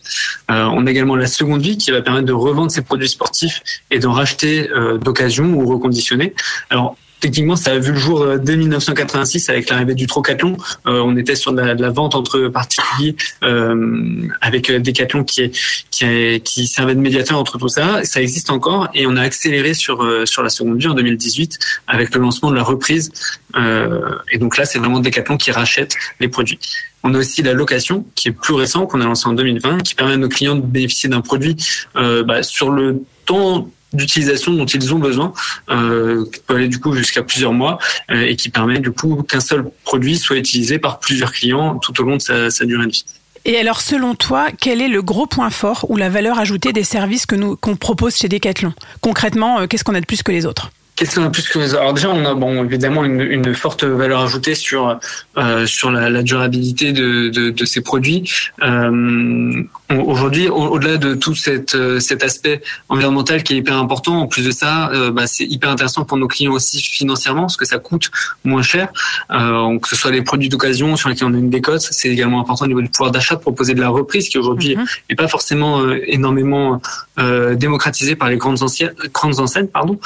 On 0.50 0.88
a 0.88 0.92
également 0.92 1.16
la 1.16 1.28
seconde 1.28 1.62
vie 1.62 1.78
qui 1.78 1.92
va 1.92 2.02
permettre 2.02 2.26
de 2.26 2.34
revendre 2.34 2.72
ces 2.72 2.82
produits 2.82 3.10
sportifs 3.10 3.62
et 3.92 4.00
d'en 4.00 4.14
racheter 4.14 4.68
d'occasion 5.02 5.54
ou 5.54 5.66
reconditionnés. 5.68 6.34
Alors 6.70 6.98
Techniquement, 7.26 7.56
ça 7.56 7.72
a 7.72 7.80
vu 7.80 7.92
le 7.92 7.98
jour 7.98 8.22
euh, 8.22 8.38
dès 8.38 8.56
1986 8.56 9.50
avec 9.50 9.68
l'arrivée 9.72 9.96
du 9.96 10.06
Trocathlon. 10.06 10.58
Euh, 10.86 11.02
on 11.04 11.18
était 11.18 11.36
sur 11.36 11.54
de 11.54 11.60
la, 11.60 11.74
de 11.74 11.82
la 11.82 11.90
vente 11.90 12.14
entre 12.14 12.50
particuliers 12.50 13.16
euh, 13.44 14.28
avec 14.42 14.70
euh, 14.70 14.78
Decathlon 14.78 15.24
qui, 15.24 15.42
est, 15.42 15.60
qui, 15.90 16.06
est, 16.06 16.46
qui 16.46 16.68
servait 16.68 16.94
de 16.94 17.00
médiateur 17.00 17.40
entre 17.40 17.58
tout 17.58 17.68
ça. 17.68 18.04
Ça 18.04 18.22
existe 18.22 18.52
encore 18.52 18.90
et 18.94 19.08
on 19.08 19.16
a 19.16 19.24
accéléré 19.24 19.74
sur, 19.74 20.04
euh, 20.04 20.28
sur 20.28 20.44
la 20.44 20.50
seconde 20.50 20.78
vie 20.78 20.88
en 20.88 20.94
2018 20.94 21.58
avec 21.88 22.14
le 22.14 22.22
lancement 22.22 22.52
de 22.52 22.58
la 22.58 22.64
reprise. 22.64 23.12
Euh, 23.56 24.20
et 24.32 24.38
donc 24.38 24.58
là, 24.58 24.66
c'est 24.66 24.78
vraiment 24.78 25.00
Decathlon 25.00 25.38
qui 25.38 25.50
rachète 25.50 25.96
les 26.20 26.28
produits. 26.28 26.60
On 27.02 27.16
a 27.16 27.18
aussi 27.18 27.42
la 27.42 27.54
location 27.54 28.06
qui 28.14 28.28
est 28.28 28.34
plus 28.34 28.54
récent, 28.54 28.86
qu'on 28.86 29.02
a 29.02 29.06
lancé 29.06 29.28
en 29.28 29.34
2020, 29.34 29.80
qui 29.80 29.96
permet 29.96 30.14
à 30.14 30.18
nos 30.18 30.30
clients 30.30 30.56
de 30.56 30.62
bénéficier 30.62 31.10
d'un 31.10 31.22
produit 31.22 31.56
euh, 31.96 32.24
bah, 32.24 32.44
sur 32.44 32.70
le 32.70 33.02
temps 33.26 33.68
d'utilisation 33.94 34.54
dont 34.54 34.66
ils 34.66 34.94
ont 34.94 35.00
besoin, 35.00 35.34
euh, 35.70 36.26
qui 36.32 36.40
peut 36.42 36.56
aller 36.56 36.68
du 36.68 36.80
coup 36.80 36.94
jusqu'à 36.94 37.24
plusieurs 37.24 37.54
mois 37.54 37.80
euh, 38.12 38.26
et 38.26 38.36
qui 38.36 38.50
permet 38.50 38.80
du 38.80 38.92
coup 38.92 39.24
qu'un 39.24 39.40
seul 39.40 39.70
produit 39.84 40.18
soit 40.18 40.38
utilisé 40.38 40.80
par 40.80 41.00
plusieurs 41.00 41.32
clients 41.32 41.80
tout 41.80 42.00
au 42.02 42.04
long 42.04 42.18
de 42.18 42.22
sa, 42.22 42.50
sa 42.50 42.66
durée 42.66 42.88
de 42.88 42.92
vie. 42.92 43.06
Et 43.48 43.58
alors, 43.58 43.80
selon 43.80 44.16
toi, 44.16 44.48
quel 44.60 44.82
est 44.82 44.88
le 44.88 45.04
gros 45.04 45.28
point 45.28 45.52
fort 45.52 45.86
ou 45.90 45.98
la 45.98 46.10
valeur 46.10 46.40
ajoutée 46.40 46.74
des 46.74 46.84
services 46.84 47.28
que 47.28 47.36
nous 47.36 47.56
qu'on 47.56 47.76
propose 47.76 48.16
chez 48.16 48.28
Decathlon? 48.28 48.74
Concrètement, 49.02 49.60
euh, 49.60 49.68
qu'est-ce 49.68 49.84
qu'on 49.84 49.94
a 49.94 50.02
de 50.02 50.06
plus 50.06 50.24
que 50.24 50.32
les 50.32 50.48
autres? 50.48 50.72
Qu'est-ce 50.96 51.16
qu'on 51.16 51.26
a 51.26 51.30
plus 51.30 51.48
que 51.50 51.76
Alors 51.76 51.94
déjà, 51.94 52.10
on 52.10 52.24
a 52.26 52.34
bon 52.36 52.64
évidemment 52.64 53.04
une, 53.04 53.20
une 53.20 53.54
forte 53.54 53.84
valeur 53.84 54.22
ajoutée 54.22 54.56
sur 54.56 54.98
euh, 55.38 55.66
sur 55.66 55.92
la, 55.92 56.10
la 56.10 56.24
durabilité 56.24 56.94
de, 56.94 57.28
de, 57.30 57.50
de, 57.50 57.66
ces 57.66 57.82
produits. 57.82 58.32
Euh, 58.64 59.64
Aujourd'hui, 59.90 60.48
au- 60.48 60.56
au-delà 60.70 60.98
de 60.98 61.14
tout 61.14 61.36
cette, 61.36 61.76
euh, 61.76 62.00
cet 62.00 62.24
aspect 62.24 62.62
environnemental 62.90 63.44
qui 63.44 63.54
est 63.54 63.58
hyper 63.58 63.78
important, 63.78 64.20
en 64.22 64.28
plus 64.28 64.44
de 64.46 64.52
ça, 64.52 64.90
euh, 64.92 65.12
bah, 65.12 65.28
c'est 65.28 65.44
hyper 65.46 65.70
intéressant 65.70 66.06
pour 66.06 66.18
nos 66.18 66.28
clients 66.28 66.54
aussi 66.54 66.82
financièrement 66.82 67.42
parce 67.42 67.58
que 67.58 67.66
ça 67.66 67.78
coûte 67.78 68.10
moins 68.46 68.64
cher. 68.64 68.90
Euh, 69.32 69.78
que 69.80 69.88
ce 69.90 69.96
soit 69.96 70.12
les 70.12 70.24
produits 70.24 70.50
d'occasion 70.50 70.96
sur 70.96 71.10
lesquels 71.10 71.28
on 71.28 71.34
a 71.34 71.38
une 71.38 71.50
décote, 71.52 71.82
c'est 71.82 72.10
également 72.10 72.40
important 72.42 72.66
au 72.66 72.68
niveau 72.70 72.82
du 72.82 72.90
pouvoir 72.90 73.12
d'achat 73.12 73.36
de 73.36 73.42
proposer 73.42 73.74
de 73.76 73.82
la 73.82 73.90
reprise 73.90 74.28
qui 74.30 74.38
aujourd'hui 74.40 74.76
n'est 75.10 75.16
pas 75.16 75.28
forcément 75.28 75.82
énormément 76.08 76.82
euh, 77.20 77.54
démocratisée 77.56 78.16
par 78.16 78.30
les 78.30 78.38
grandes, 78.38 78.64
anciennes, 78.64 78.94
grandes 79.14 79.40
enseignes, 79.40 79.68
pardon, 79.68 80.00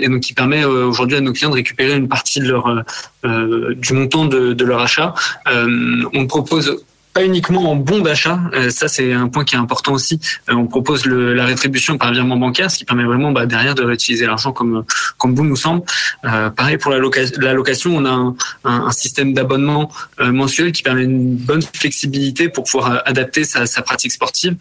et 0.00 0.08
donc 0.08 0.20
qui 0.20 0.34
permet 0.34 0.64
euh, 0.64 0.86
aujourd'hui 0.86 1.16
à 1.16 1.20
nos 1.20 1.32
clients 1.32 1.50
de 1.50 1.54
récupérer 1.54 1.96
une 1.96 2.08
partie 2.08 2.40
de 2.40 2.48
leur 2.48 2.66
euh, 2.66 2.82
euh, 3.24 3.74
du 3.74 3.92
montant 3.92 4.26
de, 4.26 4.52
de 4.52 4.64
leur 4.64 4.80
achat. 4.80 5.14
On 5.46 6.26
propose 6.26 6.84
uniquement 7.22 7.70
en 7.70 7.76
bon 7.76 8.00
d'achat, 8.00 8.40
euh, 8.54 8.70
ça 8.70 8.88
c'est 8.88 9.12
un 9.12 9.28
point 9.28 9.44
qui 9.44 9.54
est 9.54 9.58
important 9.58 9.92
aussi. 9.92 10.20
Euh, 10.48 10.54
on 10.54 10.66
propose 10.66 11.06
la 11.06 11.44
rétribution 11.44 11.98
par 11.98 12.12
virement 12.12 12.36
bancaire, 12.36 12.70
ce 12.70 12.78
qui 12.78 12.84
permet 12.84 13.04
vraiment 13.04 13.32
bah, 13.32 13.46
derrière 13.46 13.74
de 13.74 13.82
réutiliser 13.82 14.26
l'argent 14.26 14.52
comme 14.52 14.84
comme 15.16 15.34
nous 15.34 15.56
semble. 15.56 15.82
Euh, 16.24 16.50
pareil 16.50 16.78
pour 16.78 16.90
la, 16.90 16.98
loca- 16.98 17.38
la 17.38 17.54
location, 17.54 17.96
on 17.96 18.04
a 18.04 18.34
un, 18.64 18.90
système 18.90 19.32
d'abonnement 19.32 19.90
mensuel 20.18 20.72
qui 20.72 20.82
permet 20.82 21.04
une 21.04 21.36
bonne 21.36 21.62
flexibilité 21.62 22.48
pour 22.48 22.64
pouvoir 22.64 23.02
adapter 23.06 23.44
sa, 23.44 23.66
pratique 23.82 24.12
sportive 24.12 24.56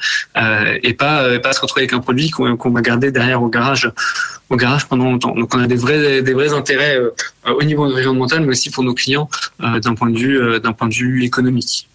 et 0.83 0.93
pas 0.93 1.39
pas 1.39 1.53
se 1.53 1.61
retrouver 1.61 1.83
avec 1.83 1.93
un 1.93 1.99
produit 1.99 2.29
qu'on 2.29 2.69
va 2.69 2.81
garder 2.81 3.11
derrière 3.11 3.41
au 3.41 3.47
garage 3.47 3.89
au 4.49 4.55
garage 4.57 4.85
pendant 4.85 5.05
longtemps. 5.05 5.33
Donc 5.33 5.55
on 5.55 5.59
a 5.59 5.67
des 5.67 5.75
vrais 5.75 6.21
des 6.21 6.33
vrais 6.33 6.53
intérêts 6.53 6.99
au 7.45 7.63
niveau 7.63 7.85
environnemental, 7.85 8.41
mais 8.41 8.49
aussi 8.49 8.69
pour 8.69 8.83
nos 8.83 8.93
clients 8.93 9.29
d'un 9.59 9.95
point 9.95 10.09
de 10.09 10.17
vue 10.17 10.59
d'un 10.59 10.73
point 10.73 10.87
de 10.87 10.93
vue 10.93 11.23
économique. 11.23 11.87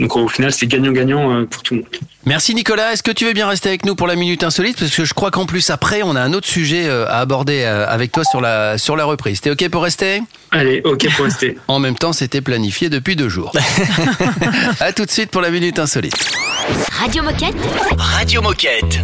Donc 0.00 0.16
au 0.16 0.28
final, 0.28 0.52
c'est 0.52 0.66
gagnant-gagnant 0.66 1.32
euh, 1.32 1.44
pour 1.44 1.62
tout 1.62 1.74
le 1.74 1.80
monde. 1.80 1.90
Merci 2.24 2.54
Nicolas. 2.54 2.92
Est-ce 2.92 3.02
que 3.02 3.10
tu 3.10 3.24
veux 3.24 3.32
bien 3.32 3.48
rester 3.48 3.68
avec 3.68 3.84
nous 3.84 3.94
pour 3.94 4.06
la 4.06 4.14
minute 4.14 4.44
insolite? 4.44 4.78
Parce 4.78 4.94
que 4.94 5.04
je 5.04 5.14
crois 5.14 5.30
qu'en 5.30 5.46
plus 5.46 5.70
après, 5.70 6.02
on 6.02 6.14
a 6.14 6.20
un 6.20 6.32
autre 6.32 6.46
sujet 6.46 6.88
euh, 6.88 7.06
à 7.08 7.18
aborder 7.18 7.62
euh, 7.64 7.86
avec 7.88 8.12
toi 8.12 8.22
sur 8.24 8.40
la, 8.40 8.78
sur 8.78 8.96
la 8.96 9.04
reprise. 9.04 9.40
T'es 9.40 9.50
OK 9.50 9.68
pour 9.68 9.82
rester? 9.82 10.22
Allez, 10.50 10.80
OK 10.84 11.08
pour 11.16 11.24
rester. 11.24 11.58
en 11.68 11.78
même 11.78 11.96
temps, 11.96 12.12
c'était 12.12 12.40
planifié 12.40 12.88
depuis 12.90 13.16
deux 13.16 13.28
jours. 13.28 13.52
à 14.80 14.92
tout 14.92 15.04
de 15.04 15.10
suite 15.10 15.30
pour 15.30 15.40
la 15.40 15.50
minute 15.50 15.78
insolite. 15.78 16.14
Radio 16.92 17.22
Moquette. 17.22 17.56
Radio 17.96 18.42
Moquette. 18.42 19.00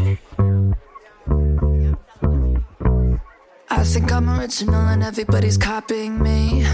I 3.70 3.82
think 3.82 4.12
I'm 4.12 4.28
original 4.28 4.88
and 4.88 5.02
everybody's 5.02 5.58
copying 5.58 6.22
me. 6.22 6.64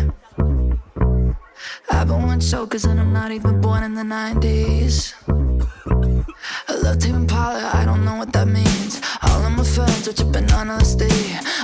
I've 1.90 2.08
been 2.08 2.26
one 2.26 2.40
chokers 2.40 2.84
and 2.84 2.98
I'm 3.00 3.12
not 3.12 3.30
even 3.32 3.60
born 3.60 3.82
in 3.82 3.94
the 3.94 4.02
90s. 4.02 5.14
I 6.68 6.72
love 6.74 6.98
Tame 6.98 7.16
Impala, 7.16 7.70
I 7.74 7.84
don't 7.84 8.04
know 8.04 8.16
what 8.16 8.32
that 8.32 8.46
means. 8.48 9.00
All 9.22 9.44
of 9.44 9.52
my 9.52 9.64
friends 9.64 10.08
are 10.08 10.12
tripping 10.12 10.50
on 10.52 10.68
LSD. 10.68 11.10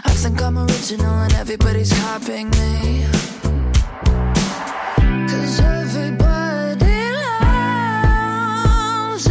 I 0.04 0.10
think 0.22 0.42
I'm 0.42 0.58
original 0.58 1.14
and 1.24 1.32
everybody's 1.34 1.92
copying 1.92 2.50
me. 2.50 3.06
Cause 5.30 5.60
everybody 5.60 7.12
loves 7.92 9.26
a 9.26 9.30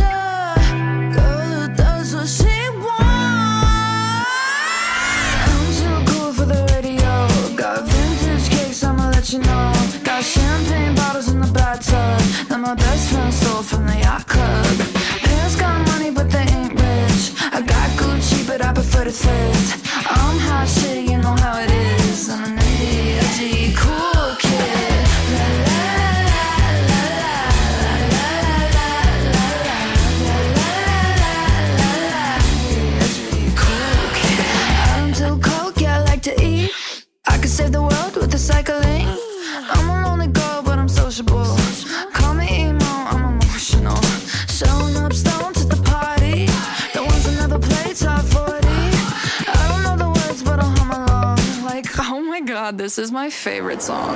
girl 1.16 1.48
who 1.52 1.68
does 1.76 2.16
what 2.16 2.28
she 2.28 2.70
wants. 2.86 4.30
I'm 5.50 5.66
too 5.80 5.98
cool 6.12 6.32
for 6.34 6.46
the 6.46 6.62
radio. 6.74 7.12
Got 7.56 7.84
vintage 7.86 8.50
cakes, 8.50 8.84
I'ma 8.84 9.10
let 9.10 9.32
you 9.34 9.40
know. 9.40 9.74
Got 10.04 10.24
champagne 10.24 10.85
my 12.66 12.74
best 12.74 13.12
friend 13.12 13.34
stole 13.34 13.62
from 13.62 13.86
the 13.86 13.98
yacht 14.00 14.26
club. 14.28 14.78
Parents 15.26 15.56
got 15.56 15.86
money, 15.88 16.10
but 16.10 16.32
they 16.32 16.46
ain't 16.58 16.74
rich. 16.74 17.34
I 17.52 17.62
got 17.62 17.90
Gucci, 18.00 18.48
but 18.48 18.60
I 18.66 18.74
prefer 18.74 19.04
to 19.04 19.12
thrift. 19.12 19.86
I'm 20.10 20.38
you 21.12 21.18
know 21.18 21.36
how 21.44 21.60
it 21.60 21.72
is. 21.72 22.30
I'm 22.30 22.58
an 22.58 23.74
cool 23.82 24.36
kid. 24.44 25.04
La 25.36 25.48
la 25.68 25.82
la 26.32 26.50
la 26.92 27.04
la 27.84 28.26
la 28.76 28.88
la 28.88 28.88
la 28.88 29.06
I'm 34.96 35.08
too 35.14 35.36
cold, 35.48 35.74
yeah, 35.82 35.98
I 35.98 36.00
like 36.10 36.24
to 36.24 36.34
eat. 36.42 36.72
I 37.28 37.38
could 37.38 37.54
save 37.58 37.72
the 37.74 37.82
world 37.82 38.16
with 38.16 38.32
the 38.32 38.40
cycling. 38.40 39.08
I'm 39.74 39.90
a 39.90 39.96
lonely 40.08 40.28
girl, 40.28 40.62
but 40.64 40.80
I'm 40.80 40.90
sociable. 40.90 41.65
God, 52.56 52.78
this 52.78 52.98
is 52.98 53.12
my 53.12 53.30
favorite 53.30 53.82
song. 53.82 54.16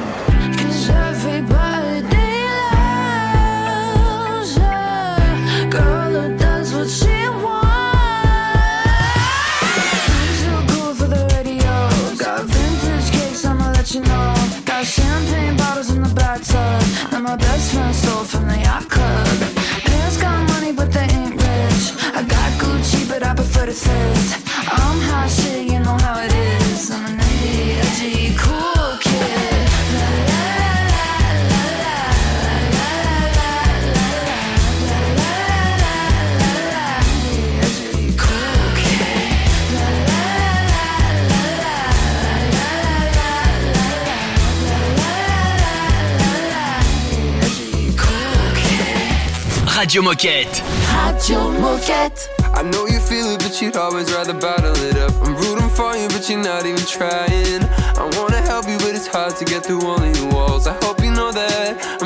Radio 49.79 50.01
Moquette. 50.01 50.61
Radio 50.91 51.39
Moquette. 51.51 52.27
I 52.53 52.63
know 52.63 52.85
you 52.85 52.99
feel 52.99 53.27
it, 53.27 53.39
but 53.39 53.61
you'd 53.61 53.77
always 53.77 54.11
rather 54.11 54.33
bottle 54.33 54.75
it 54.75 54.97
up. 54.97 55.13
I'm 55.23 55.33
rooting 55.37 55.69
for 55.69 55.95
you, 55.95 56.09
but 56.09 56.29
you're 56.29 56.37
not 56.37 56.65
even 56.65 56.83
trying. 56.85 57.63
I 57.95 58.03
wanna 58.17 58.41
help 58.41 58.67
you, 58.67 58.77
but 58.79 58.93
it's 58.93 59.07
hard 59.07 59.37
to 59.37 59.45
get 59.45 59.65
through 59.65 59.81
all 59.87 60.03
of 60.03 60.17
your 60.17 60.33
walls. 60.33 60.67
I 60.67 60.73
hope 60.83 61.01
you 61.01 61.11
know 61.11 61.31
that 61.31 61.98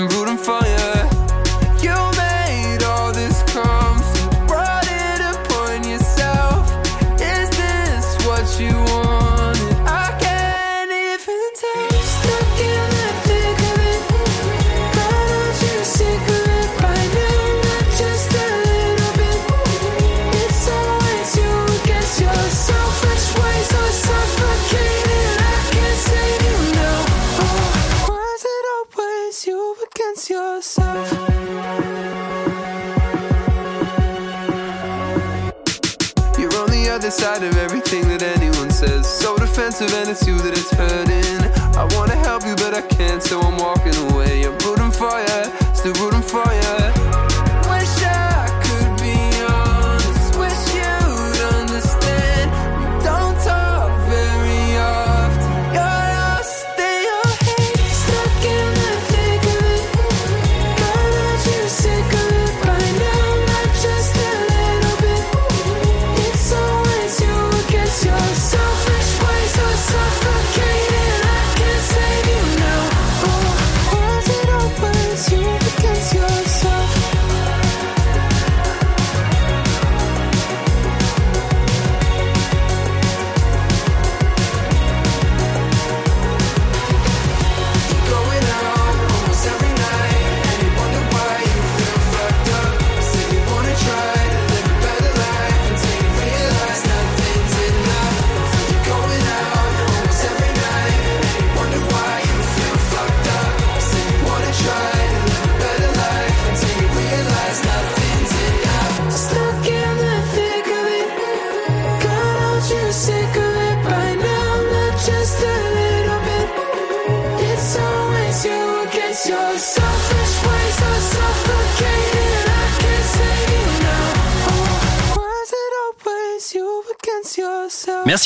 defensive, 39.84 40.00
and 40.00 40.10
it's 40.10 40.28
you 40.28 40.38
that 40.40 40.58
it's 40.58 40.72
hurting. 40.72 41.52
I 41.76 41.86
wanna 41.96 42.16
help 42.16 42.46
you, 42.46 42.56
but 42.56 42.74
I 42.74 42.82
can't, 42.82 43.22
so 43.22 43.42
I'm 43.42 43.58
walking 43.58 43.96
away. 44.12 44.44
I'm 44.46 44.58
rooting 44.60 44.92
for 44.92 45.20
you, 45.20 45.76
still 45.76 45.94
rooting 45.94 46.22
for 46.22 46.46
you. 46.46 46.53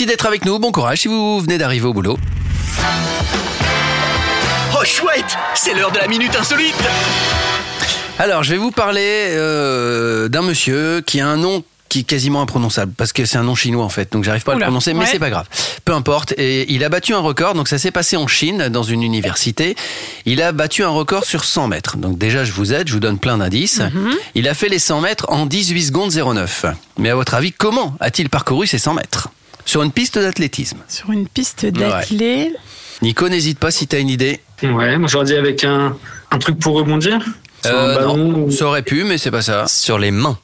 D'être 0.08 0.26
avec 0.26 0.46
nous. 0.46 0.58
Bon 0.58 0.72
courage 0.72 1.02
si 1.02 1.08
vous 1.08 1.40
venez 1.40 1.58
d'arriver 1.58 1.86
au 1.86 1.94
boulot. 1.94 2.18
Oh 4.74 4.84
chouette! 4.86 5.38
C'est 5.54 5.74
l'heure 5.74 5.92
de 5.92 6.00
la 6.00 6.08
minute 6.08 6.36
insolite! 6.36 6.76
Alors, 8.20 8.44
je 8.44 8.52
vais 8.52 8.58
vous 8.58 8.72
parler 8.72 9.28
euh, 9.32 10.28
d'un 10.28 10.42
monsieur 10.42 11.02
qui 11.02 11.20
a 11.20 11.28
un 11.28 11.38
nom 11.38 11.64
qui 11.90 12.00
est 12.00 12.04
quasiment 12.04 12.42
imprononçable 12.42 12.94
parce 12.98 13.14
que 13.14 13.26
c'est 13.26 13.38
un 13.38 13.44
nom 13.44 13.56
chinois 13.56 13.84
en 13.84 13.90
fait. 13.90 14.12
Donc 14.12 14.24
j'arrive 14.24 14.44
pas 14.44 14.54
à 14.54 14.56
le 14.56 14.62
prononcer 14.62 14.94
mais 14.94 15.02
ouais. 15.02 15.06
c'est 15.10 15.20
pas 15.20 15.30
grave. 15.30 15.48
Peu 15.86 15.94
importe. 15.94 16.34
Et 16.38 16.72
il 16.74 16.84
a 16.84 16.90
battu 16.90 17.14
un 17.14 17.20
record. 17.20 17.54
Donc 17.54 17.68
ça 17.68 17.78
s'est 17.78 17.92
passé 17.92 18.18
en 18.18 18.28
Chine 18.28 18.70
dans 18.70 18.84
une 18.84 19.04
université. 19.04 19.76
Il 20.26 20.42
a 20.42 20.52
battu 20.52 20.84
un 20.84 20.90
record 20.90 21.24
sur 21.26 21.44
100 21.46 21.68
mètres. 21.68 21.98
Donc 21.98 22.18
déjà 22.18 22.44
je 22.44 22.52
vous 22.52 22.74
aide. 22.74 22.88
Je 22.88 22.94
vous 22.94 23.00
donne 23.00 23.20
plein 23.20 23.38
d'indices. 23.38 23.80
Mhm. 23.80 24.14
il 24.36 24.48
a 24.48 24.54
fait 24.54 24.70
les 24.70 24.80
100 24.80 25.02
mètres 25.02 25.26
en 25.30 25.46
18 25.46 25.84
secondes 25.86 26.12
09 26.12 26.66
mais 26.98 27.10
à 27.10 27.16
votre 27.16 27.34
avis 27.34 27.52
comment 27.52 27.96
a-t-il 28.00 28.30
parcouru 28.30 28.68
ces 28.68 28.80
100 28.80 28.96
mètres? 28.96 29.30
Sur 29.68 29.84
une 29.84 29.92
piste 29.92 30.18
d'athlétisme 30.18 30.78
Sur 30.88 31.12
une 31.12 31.28
piste 31.28 31.66
d'athlée. 31.68 32.52
Nico 33.04 33.30
n'hésite 33.30 33.60
pas 33.60 33.70
si 33.70 33.86
t'as 33.86 34.00
une 34.00 34.10
idée 34.10 34.40
Ouais, 34.64 34.98
moi 34.98 35.08
j'aurais 35.08 35.26
dit 35.26 35.36
avec 35.36 35.64
un, 35.64 35.96
un 36.32 36.38
truc 36.40 36.58
pour 36.58 36.74
rebondir. 36.76 37.20
Sur 37.64 37.78
un 37.78 37.84
Euh, 37.84 37.96
ballon 37.96 38.18
non, 38.18 38.40
ou- 38.46 38.52
ça 38.52 38.66
aurait 38.66 38.82
pu 38.82 39.04
mais 39.04 39.20
c'est 39.20 39.30
pas 39.30 39.44
ça 39.44 39.68
Sur 39.68 40.00
les 40.00 40.10
mains. 40.12 40.40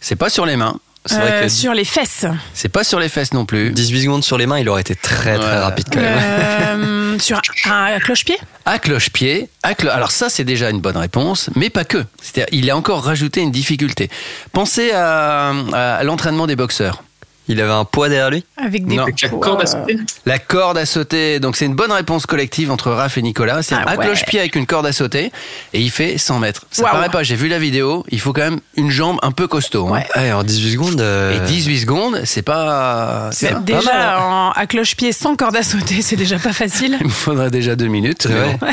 c'est 0.00 0.16
pas 0.16 0.30
sur 0.30 0.46
les 0.46 0.56
mains 0.56 0.78
C'est 1.04 1.16
vrai 1.18 1.30
Euh, 1.32 1.42
que 1.42 1.48
sur 1.48 1.74
les 1.74 1.84
fesses. 1.84 2.24
c'est 2.54 2.68
pas 2.70 2.84
sur 2.84 2.98
les 3.00 3.08
fesses 3.10 3.32
non 3.34 3.44
plus 3.46 3.70
18 3.72 4.02
secondes 4.02 4.24
sur 4.24 4.38
les 4.38 4.46
mains, 4.46 4.58
il 4.58 4.68
aurait 4.68 4.80
été 4.82 4.94
très 4.94 5.36
très 5.36 5.44
Ouais. 5.46 5.58
rapide 5.58 5.86
quand 5.92 6.00
même. 6.00 6.18
Euh, 6.18 7.18
sur 7.18 7.40
un, 7.66 7.94
un 7.96 7.98
cloche-pied? 7.98 8.36
À 8.64 8.78
cloche-pied. 8.78 9.48
clo- 9.78 9.90
Alors 9.90 10.10
ça, 10.12 10.28
c'est 10.30 10.44
déjà 10.44 10.70
une 10.70 10.80
bonne 10.80 10.96
réponse, 10.96 11.50
mais 11.56 11.68
pas 11.70 11.84
que. 11.84 12.04
C'est-à-dire, 12.22 12.46
il 12.52 12.70
a 12.70 12.76
encore 12.76 13.02
rajouté 13.04 13.40
une 13.40 13.50
difficulté. 13.50 14.08
Pensez 14.52 14.92
à, 14.92 15.50
à 15.72 16.02
l'entraînement 16.04 16.46
des 16.46 16.56
boxeurs. 16.56 17.02
Il 17.48 17.60
avait 17.60 17.72
un 17.72 17.84
poids 17.84 18.08
derrière 18.08 18.30
lui 18.30 18.44
avec 18.56 18.86
des 18.86 18.96
Non. 18.96 19.02
Avec 19.04 19.20
la 19.22 19.28
corde 19.30 19.62
à 19.62 19.66
sauter. 19.66 19.96
La 20.26 20.38
corde 20.38 20.78
à 20.78 20.84
sauter. 20.86 21.40
Donc 21.40 21.56
c'est 21.56 21.64
une 21.64 21.74
bonne 21.74 21.92
réponse 21.92 22.26
collective 22.26 22.70
entre 22.70 22.90
Raph 22.90 23.16
et 23.18 23.22
Nicolas. 23.22 23.62
C'est 23.62 23.74
Ah 23.74 23.84
un 23.86 23.96
ouais. 23.96 24.04
cloche-pied 24.04 24.38
avec 24.40 24.54
une 24.56 24.66
corde 24.66 24.86
à 24.86 24.92
sauter 24.92 25.32
et 25.72 25.80
il 25.80 25.90
fait 25.90 26.18
100 26.18 26.38
mètres. 26.40 26.66
Ça 26.70 26.82
paraît 26.84 27.08
pas. 27.08 27.22
J'ai 27.22 27.36
vu 27.36 27.48
la 27.48 27.58
vidéo. 27.58 28.04
Il 28.10 28.20
faut 28.20 28.32
quand 28.32 28.42
même 28.42 28.60
une 28.76 28.90
jambe 28.90 29.18
un 29.22 29.32
peu 29.32 29.46
costaud. 29.48 29.88
hein. 29.94 30.02
Ouais. 30.16 30.32
En 30.32 30.42
18 30.42 30.72
secondes. 30.72 31.00
euh, 31.00 31.36
Et 31.36 31.46
18 31.46 31.78
secondes, 31.80 32.20
c'est 32.24 32.42
pas. 32.42 33.30
c'est 33.32 33.52
pas 33.52 33.60
Déjà, 33.60 33.80
mal, 33.82 33.96
hein. 34.18 34.18
en- 34.20 34.50
à 34.50 34.66
cloche-pied 34.66 35.12
sans 35.12 35.34
corde 35.36 35.56
à 35.56 35.62
sauter, 35.62 36.02
c'est 36.02 36.16
déjà 36.16 36.38
pas 36.38 36.52
facile. 36.52 36.96
Il 37.00 37.06
me 37.06 37.10
faudrait 37.12 37.50
déjà 37.50 37.76
deux 37.76 37.86
minutes. 37.88 38.28
bon. 38.28 38.68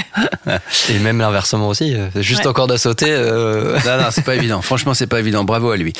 Et 0.89 0.99
même 0.99 1.19
l'inversement 1.19 1.69
aussi. 1.69 1.93
euh, 1.95 2.07
Juste 2.15 2.41
Ouais. 2.41 2.47
en 2.47 2.53
corde 2.53 2.71
à 2.71 2.77
sauter. 2.77 3.07
euh, 3.09 3.77
Non, 3.85 3.97
non, 3.97 4.07
c'est 4.11 4.23
pas 4.25 4.35
évident. 4.35 4.61
Franchement, 4.61 4.93
c'est 4.93 5.07
pas 5.07 5.19
évident. 5.19 5.43
Bravo 5.43 5.71
à 5.71 5.77
lui. 5.77 5.93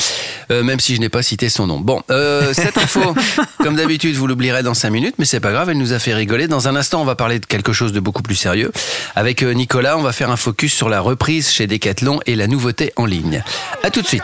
Euh, 0.51 0.63
même 0.63 0.79
si 0.79 0.95
je 0.95 0.99
n'ai 1.01 1.09
pas 1.09 1.21
cité 1.23 1.49
son 1.49 1.67
nom. 1.67 1.79
Bon, 1.79 2.01
euh, 2.11 2.53
cette 2.65 2.77
info, 2.79 3.13
comme 3.59 3.75
d'habitude, 3.75 4.15
vous 4.15 4.25
l'oublierez 4.25 4.63
dans 4.63 4.73
5 4.73 4.89
minutes, 4.89 5.15
mais 5.19 5.25
c'est 5.25 5.39
pas 5.39 5.51
grave, 5.51 5.69
elle 5.69 5.77
nous 5.77 5.93
a 5.93 5.99
fait 5.99 6.15
rigoler. 6.15 6.47
Dans 6.47 6.67
un 6.67 6.75
instant, 6.75 6.99
on 6.99 7.05
va 7.05 7.15
parler 7.15 7.37
de 7.39 7.45
quelque 7.45 7.73
chose 7.73 7.91
de 7.91 7.99
beaucoup 7.99 8.23
plus 8.23 8.35
sérieux. 8.35 8.71
Avec 9.15 9.43
euh, 9.43 9.51
Nicolas, 9.53 9.99
on 9.99 10.01
va 10.01 10.11
faire 10.11 10.31
un 10.31 10.37
focus 10.37 10.73
sur 10.73 10.89
la 10.89 10.99
reprise 10.99 11.51
chez 11.51 11.67
Decathlon 11.67 12.19
et 12.25 12.35
la 12.35 12.47
nouveauté 12.47 12.91
en 12.95 13.05
ligne. 13.05 13.43
À 13.83 13.91
tout 13.91 14.01
de 14.01 14.07
suite. 14.07 14.23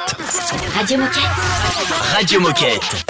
Radio 0.75 0.97
Moquette. 0.97 1.21
Radio 2.13 2.39
Moquette. 2.39 3.05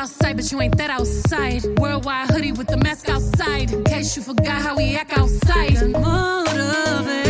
Outside, 0.00 0.36
but 0.36 0.50
you 0.50 0.60
ain't 0.62 0.78
that 0.78 0.88
outside. 0.88 1.62
Worldwide 1.78 2.30
hoodie 2.30 2.52
with 2.52 2.68
the 2.68 2.78
mask 2.78 3.10
outside. 3.10 3.70
In 3.70 3.84
case 3.84 4.16
you 4.16 4.22
forgot 4.22 4.62
how 4.62 4.74
we 4.76 4.96
act 4.96 5.16
outside. 5.16 5.90
Motivation. 5.90 7.29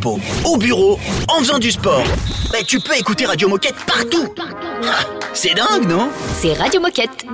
Entrepôt, 0.00 0.18
au 0.44 0.56
bureau, 0.56 0.98
en 1.28 1.38
faisant 1.40 1.58
du 1.58 1.70
sport. 1.70 2.02
Mais 2.52 2.62
tu 2.64 2.80
peux 2.80 2.96
écouter 2.96 3.26
Radio 3.26 3.48
Moquette 3.48 3.76
partout. 3.86 4.32
Ah, 4.38 5.04
C'est 5.34 5.54
dingue, 5.54 5.88
non? 5.88 6.08
C'est 6.34 6.54
Radio 6.54 6.80
Moquette. 6.80 7.24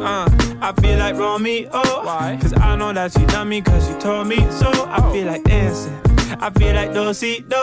Uh, 0.00 0.26
I 0.60 0.72
feel 0.80 0.98
like 0.98 1.16
Romeo. 1.16 1.68
Why? 2.04 2.38
Cause 2.40 2.52
I 2.54 2.76
know 2.76 2.92
that 2.92 3.12
she 3.12 3.24
love 3.34 3.46
me 3.46 3.60
cause 3.60 3.86
she 3.86 3.94
told 3.94 4.26
me 4.26 4.36
so. 4.50 4.70
I 4.90 5.00
feel 5.12 5.26
like 5.26 5.44
dancing. 5.44 5.92
I 6.40 6.50
feel 6.50 6.74
like 6.74 6.92
Dosito. 6.92 7.60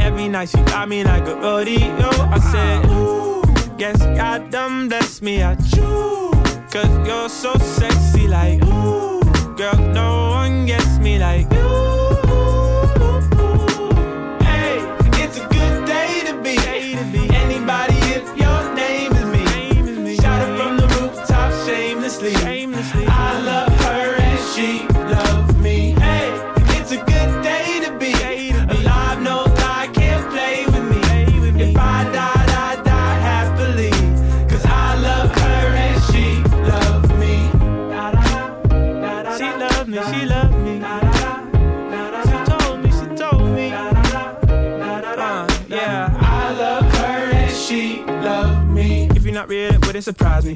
Every 0.00 0.28
night 0.28 0.48
she 0.50 0.58
got 0.64 0.88
me 0.88 1.04
like 1.04 1.26
a 1.26 1.34
rodeo. 1.36 2.10
I 2.30 2.38
said, 2.40 2.86
Ooh, 2.86 3.42
guess 3.76 3.98
God 4.16 4.50
done 4.50 4.88
bless 4.88 5.20
me. 5.22 5.42
I 5.42 5.54
choose. 5.56 6.34
Cause 6.70 7.06
you're 7.06 7.28
so 7.28 7.52
sexy 7.58 8.28
like, 8.28 8.62
ooh. 8.64 9.20
Girl, 9.56 9.76
no 9.92 10.27
me 11.00 11.18
like 11.18 11.57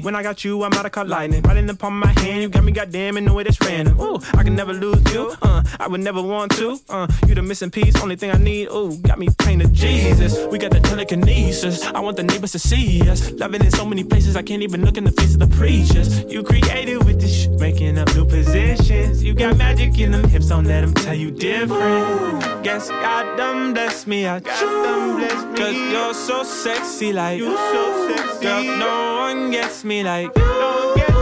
When 0.03 0.17
I 0.17 0.21
got 0.21 0.43
you, 0.43 0.61
I'm 0.63 0.73
out 0.73 0.85
of 0.85 0.91
caught 0.91 1.07
lightning. 1.07 1.41
In 1.63 1.65
the 1.65 1.89
my 1.89 2.07
hand, 2.19 2.41
you 2.41 2.49
got 2.49 2.65
me 2.65 2.73
goddamn 2.73 3.15
in 3.15 3.23
the 3.23 3.33
way 3.33 3.43
that's 3.43 3.61
random. 3.61 3.97
Ooh, 4.01 4.19
I 4.33 4.43
can 4.43 4.53
never 4.53 4.73
lose 4.73 5.01
you. 5.13 5.33
Uh, 5.41 5.63
I 5.79 5.87
would 5.87 6.01
never 6.01 6.21
want 6.21 6.51
to. 6.57 6.77
Uh, 6.89 7.07
you 7.25 7.35
the 7.35 7.41
missing 7.41 7.71
piece, 7.71 7.95
only 8.01 8.17
thing 8.17 8.29
I 8.29 8.37
need. 8.37 8.67
Ooh, 8.67 8.97
got 8.97 9.17
me 9.17 9.29
praying 9.37 9.59
to 9.59 9.67
Jesus. 9.67 10.45
We 10.47 10.57
got 10.57 10.71
the 10.71 10.81
telekinesis. 10.81 11.85
I 11.85 12.01
want 12.01 12.17
the 12.17 12.23
neighbors 12.23 12.51
to 12.51 12.59
see 12.59 13.07
us. 13.09 13.31
Loving 13.31 13.63
in 13.63 13.71
so 13.71 13.85
many 13.85 14.03
places, 14.03 14.35
I 14.35 14.41
can't 14.41 14.61
even 14.61 14.83
look 14.83 14.97
in 14.97 15.05
the 15.05 15.11
face 15.11 15.35
of 15.35 15.39
the 15.39 15.47
preachers. 15.47 16.23
You 16.23 16.43
created 16.43 16.97
with 17.05 17.21
this 17.21 17.43
shit, 17.43 17.51
making 17.51 17.97
up 17.97 18.13
new 18.13 18.25
positions. 18.25 19.23
You 19.23 19.33
got 19.33 19.55
magic 19.55 19.97
in 19.99 20.11
them 20.11 20.27
hips, 20.27 20.49
don't 20.49 20.65
let 20.65 20.81
them 20.81 20.93
tell 20.95 21.15
you 21.15 21.31
different. 21.31 22.63
Guess 22.63 22.89
God 22.89 23.37
done 23.37 23.73
bless 23.73 24.05
me. 24.05 24.27
I 24.27 24.41
got 24.41 24.59
done 24.59 25.17
bless 25.17 25.45
me. 25.45 25.57
Cause 25.57 25.75
you're 25.93 26.13
so 26.13 26.43
sexy, 26.43 27.13
like 27.13 27.37
you 27.37 27.55
so 27.55 28.15
sexy. 28.15 28.43
Girl, 28.43 28.63
no 28.63 29.15
one 29.19 29.51
gets 29.51 29.85
me 29.85 29.92
like 30.01 30.35
you. 30.37 31.12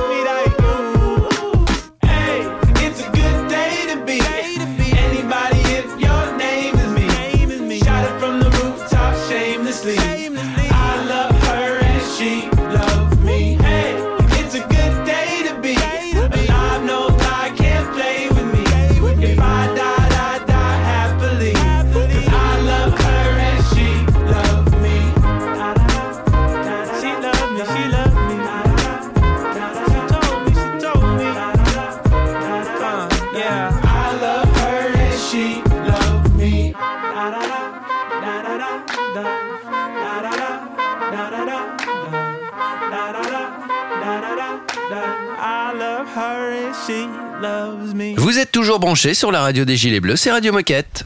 Vous 48.18 48.38
êtes 48.38 48.52
toujours 48.52 48.80
branché 48.80 49.14
sur 49.14 49.32
la 49.32 49.42
radio 49.42 49.66
des 49.66 49.76
Gilets 49.76 50.00
Bleus, 50.00 50.18
c'est 50.18 50.32
Radio 50.32 50.54
Moquette. 50.54 51.06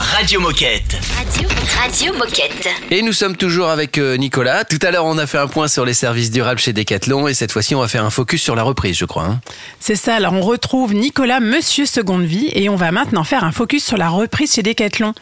Radio 0.00 0.40
Moquette. 0.40 0.96
Radio, 1.16 1.48
Radio 1.80 2.12
Moquette. 2.14 2.68
Et 2.90 3.02
nous 3.02 3.12
sommes 3.12 3.36
toujours 3.36 3.68
avec 3.68 3.98
euh, 3.98 4.16
Nicolas. 4.16 4.64
Tout 4.64 4.78
à 4.82 4.90
l'heure, 4.90 5.04
on 5.04 5.16
a 5.18 5.26
fait 5.26 5.38
un 5.38 5.46
point 5.48 5.68
sur 5.68 5.84
les 5.84 5.94
services 5.94 6.30
durables 6.30 6.60
chez 6.60 6.72
Decathlon 6.72 7.28
et 7.28 7.34
cette 7.34 7.52
fois-ci, 7.52 7.74
on 7.74 7.80
va 7.80 7.88
faire 7.88 8.04
un 8.04 8.10
focus 8.10 8.42
sur 8.42 8.56
la 8.56 8.62
reprise, 8.62 8.96
je 8.96 9.04
crois. 9.04 9.24
hein. 9.24 9.40
C'est 9.80 9.96
ça, 9.96 10.16
alors 10.16 10.32
on 10.32 10.40
retrouve 10.42 10.94
Nicolas, 10.94 11.40
monsieur 11.40 11.86
seconde 11.86 12.24
vie, 12.24 12.50
et 12.54 12.68
on 12.68 12.76
va 12.76 12.92
maintenant 12.92 13.24
faire 13.24 13.44
un 13.44 13.52
focus 13.52 13.84
sur 13.84 13.96
la 13.96 14.08
reprise 14.08 14.54
chez 14.54 14.62
Decathlon. 14.62 15.14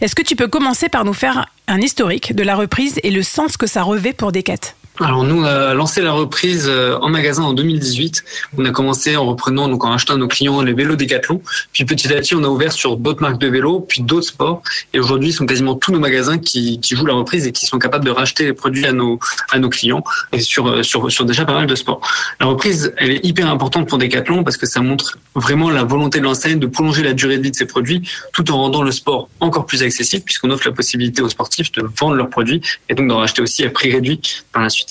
Est-ce 0.00 0.14
que 0.14 0.22
tu 0.22 0.36
peux 0.36 0.48
commencer 0.48 0.88
par 0.88 1.04
nous 1.04 1.14
faire 1.14 1.46
un 1.66 1.80
historique 1.80 2.34
de 2.34 2.42
la 2.42 2.56
reprise 2.56 2.98
et 3.02 3.10
le 3.10 3.22
sens 3.22 3.56
que 3.56 3.66
ça 3.66 3.82
revêt 3.82 4.12
pour 4.12 4.32
Decat 4.32 4.74
Alors 5.00 5.22
nous, 5.22 5.42
on 5.42 5.44
a 5.44 5.74
lancé 5.74 6.02
la 6.02 6.10
reprise 6.10 6.66
euh, 6.68 6.98
en 7.00 7.08
magasin 7.08 7.44
en 7.44 7.52
2018. 7.52 8.24
On 8.56 8.64
a 8.64 8.70
commencé 8.70 9.16
en 9.16 9.26
reprenant, 9.26 9.68
donc 9.68 9.84
en 9.84 9.92
achetant 9.92 10.14
à 10.14 10.16
nos 10.16 10.26
clients 10.26 10.60
les 10.60 10.72
vélos 10.72 10.96
Decathlon. 10.96 11.40
Puis 11.72 11.84
petit 11.84 12.12
à 12.12 12.16
petit, 12.16 12.34
on 12.34 12.42
a 12.42 12.48
ouvert 12.48 12.72
sur 12.72 12.96
d'autres 12.96 13.22
marques 13.22 13.38
de 13.38 13.46
vélos, 13.46 13.80
puis 13.80 14.02
d'autres 14.02 14.26
sports. 14.26 14.60
Et 14.92 14.98
aujourd'hui, 14.98 15.30
ce 15.30 15.38
sont 15.38 15.46
quasiment 15.46 15.76
tous 15.76 15.92
nos 15.92 16.00
magasins 16.00 16.38
qui, 16.38 16.80
qui 16.80 16.96
jouent 16.96 17.06
la 17.06 17.14
reprise 17.14 17.46
et 17.46 17.52
qui 17.52 17.64
sont 17.64 17.78
capables 17.78 18.04
de 18.04 18.10
racheter 18.10 18.44
les 18.44 18.52
produits 18.54 18.86
à 18.86 18.92
nos, 18.92 19.20
à 19.50 19.60
nos 19.60 19.68
clients 19.68 20.02
et 20.32 20.40
sur, 20.40 20.66
euh, 20.66 20.82
sur, 20.82 21.12
sur 21.12 21.24
déjà 21.24 21.44
pas 21.44 21.54
mal 21.54 21.68
de 21.68 21.74
sports. 21.76 22.00
La 22.40 22.46
reprise, 22.46 22.92
elle 22.96 23.12
est 23.12 23.24
hyper 23.24 23.48
importante 23.48 23.88
pour 23.88 23.98
Decathlon 23.98 24.42
parce 24.42 24.56
que 24.56 24.66
ça 24.66 24.80
montre 24.80 25.18
vraiment 25.36 25.70
la 25.70 25.84
volonté 25.84 26.18
de 26.18 26.24
l'enseigne 26.24 26.58
de 26.58 26.66
prolonger 26.66 27.04
la 27.04 27.12
durée 27.12 27.38
de 27.38 27.42
vie 27.42 27.52
de 27.52 27.56
ses 27.56 27.66
produits 27.66 28.02
tout 28.32 28.50
en 28.50 28.56
rendant 28.56 28.82
le 28.82 28.90
sport 28.90 29.28
encore 29.38 29.66
plus 29.66 29.84
accessible 29.84 30.24
puisqu'on 30.24 30.50
offre 30.50 30.66
la 30.66 30.74
possibilité 30.74 31.22
aux 31.22 31.28
sportifs 31.28 31.70
de 31.72 31.88
vendre 32.00 32.16
leurs 32.16 32.30
produits 32.30 32.62
et 32.88 32.94
donc 32.94 33.06
d'en 33.06 33.18
racheter 33.18 33.42
aussi 33.42 33.64
à 33.64 33.70
prix 33.70 33.92
réduit 33.92 34.20
par 34.52 34.62
la 34.62 34.70
suite. 34.70 34.87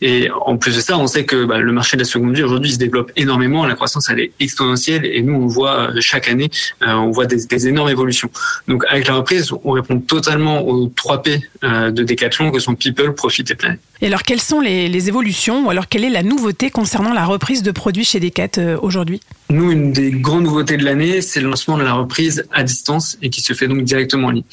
Et 0.00 0.28
en 0.46 0.56
plus 0.56 0.76
de 0.76 0.80
ça, 0.80 0.98
on 0.98 1.06
sait 1.06 1.24
que 1.24 1.44
bah, 1.44 1.58
le 1.58 1.72
marché 1.72 1.96
de 1.96 2.02
la 2.02 2.06
seconde 2.06 2.34
vie 2.34 2.42
aujourd'hui 2.42 2.72
se 2.72 2.78
développe 2.78 3.12
énormément. 3.16 3.66
La 3.66 3.74
croissance 3.74 4.08
elle 4.10 4.20
est 4.20 4.32
exponentielle 4.40 5.06
et 5.06 5.22
nous 5.22 5.34
on 5.34 5.46
voit 5.46 5.90
euh, 5.90 6.00
chaque 6.00 6.28
année, 6.28 6.50
euh, 6.82 6.92
on 6.92 7.10
voit 7.10 7.26
des, 7.26 7.46
des 7.46 7.68
énormes 7.68 7.88
évolutions. 7.88 8.30
Donc 8.68 8.84
avec 8.88 9.06
la 9.06 9.14
reprise, 9.14 9.52
on 9.64 9.72
répond 9.72 10.00
totalement 10.00 10.66
aux 10.66 10.88
3 10.88 11.22
P 11.22 11.40
euh, 11.62 11.90
de 11.90 12.02
Decathlon 12.02 12.50
que 12.50 12.58
sont 12.58 12.74
People, 12.74 13.14
Profit 13.14 13.44
et 13.48 13.54
Planet. 13.54 13.80
Et 14.00 14.08
alors, 14.08 14.22
quelles 14.22 14.40
sont 14.40 14.60
les, 14.60 14.88
les 14.88 15.08
évolutions 15.08 15.66
ou 15.66 15.70
alors 15.70 15.88
quelle 15.88 16.04
est 16.04 16.10
la 16.10 16.22
nouveauté 16.22 16.70
concernant 16.70 17.14
la 17.14 17.24
reprise 17.24 17.62
de 17.62 17.70
produits 17.70 18.04
chez 18.04 18.20
Decat 18.20 18.58
euh, 18.58 18.76
aujourd'hui? 18.82 19.20
Nous, 19.50 19.70
une 19.70 19.92
des 19.92 20.10
grandes 20.10 20.44
nouveautés 20.44 20.76
de 20.76 20.84
l'année, 20.84 21.22
c'est 21.22 21.40
le 21.40 21.48
lancement 21.48 21.78
de 21.78 21.84
la 21.84 21.94
reprise 21.94 22.44
à 22.52 22.64
distance 22.64 23.16
et 23.22 23.30
qui 23.30 23.40
se 23.40 23.52
fait 23.52 23.68
donc 23.68 23.82
directement 23.84 24.28
en 24.28 24.30
ligne. 24.30 24.44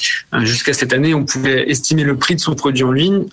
Jusqu'à 0.41 0.73
cette 0.73 0.93
année, 0.93 1.13
on 1.13 1.25
pouvait 1.25 1.69
estimer 1.69 2.03
le 2.03 2.15
prix 2.15 2.35
de 2.35 2.39
son 2.39 2.55
produit 2.55 2.83
en 2.83 2.91
ligne. 2.91 3.25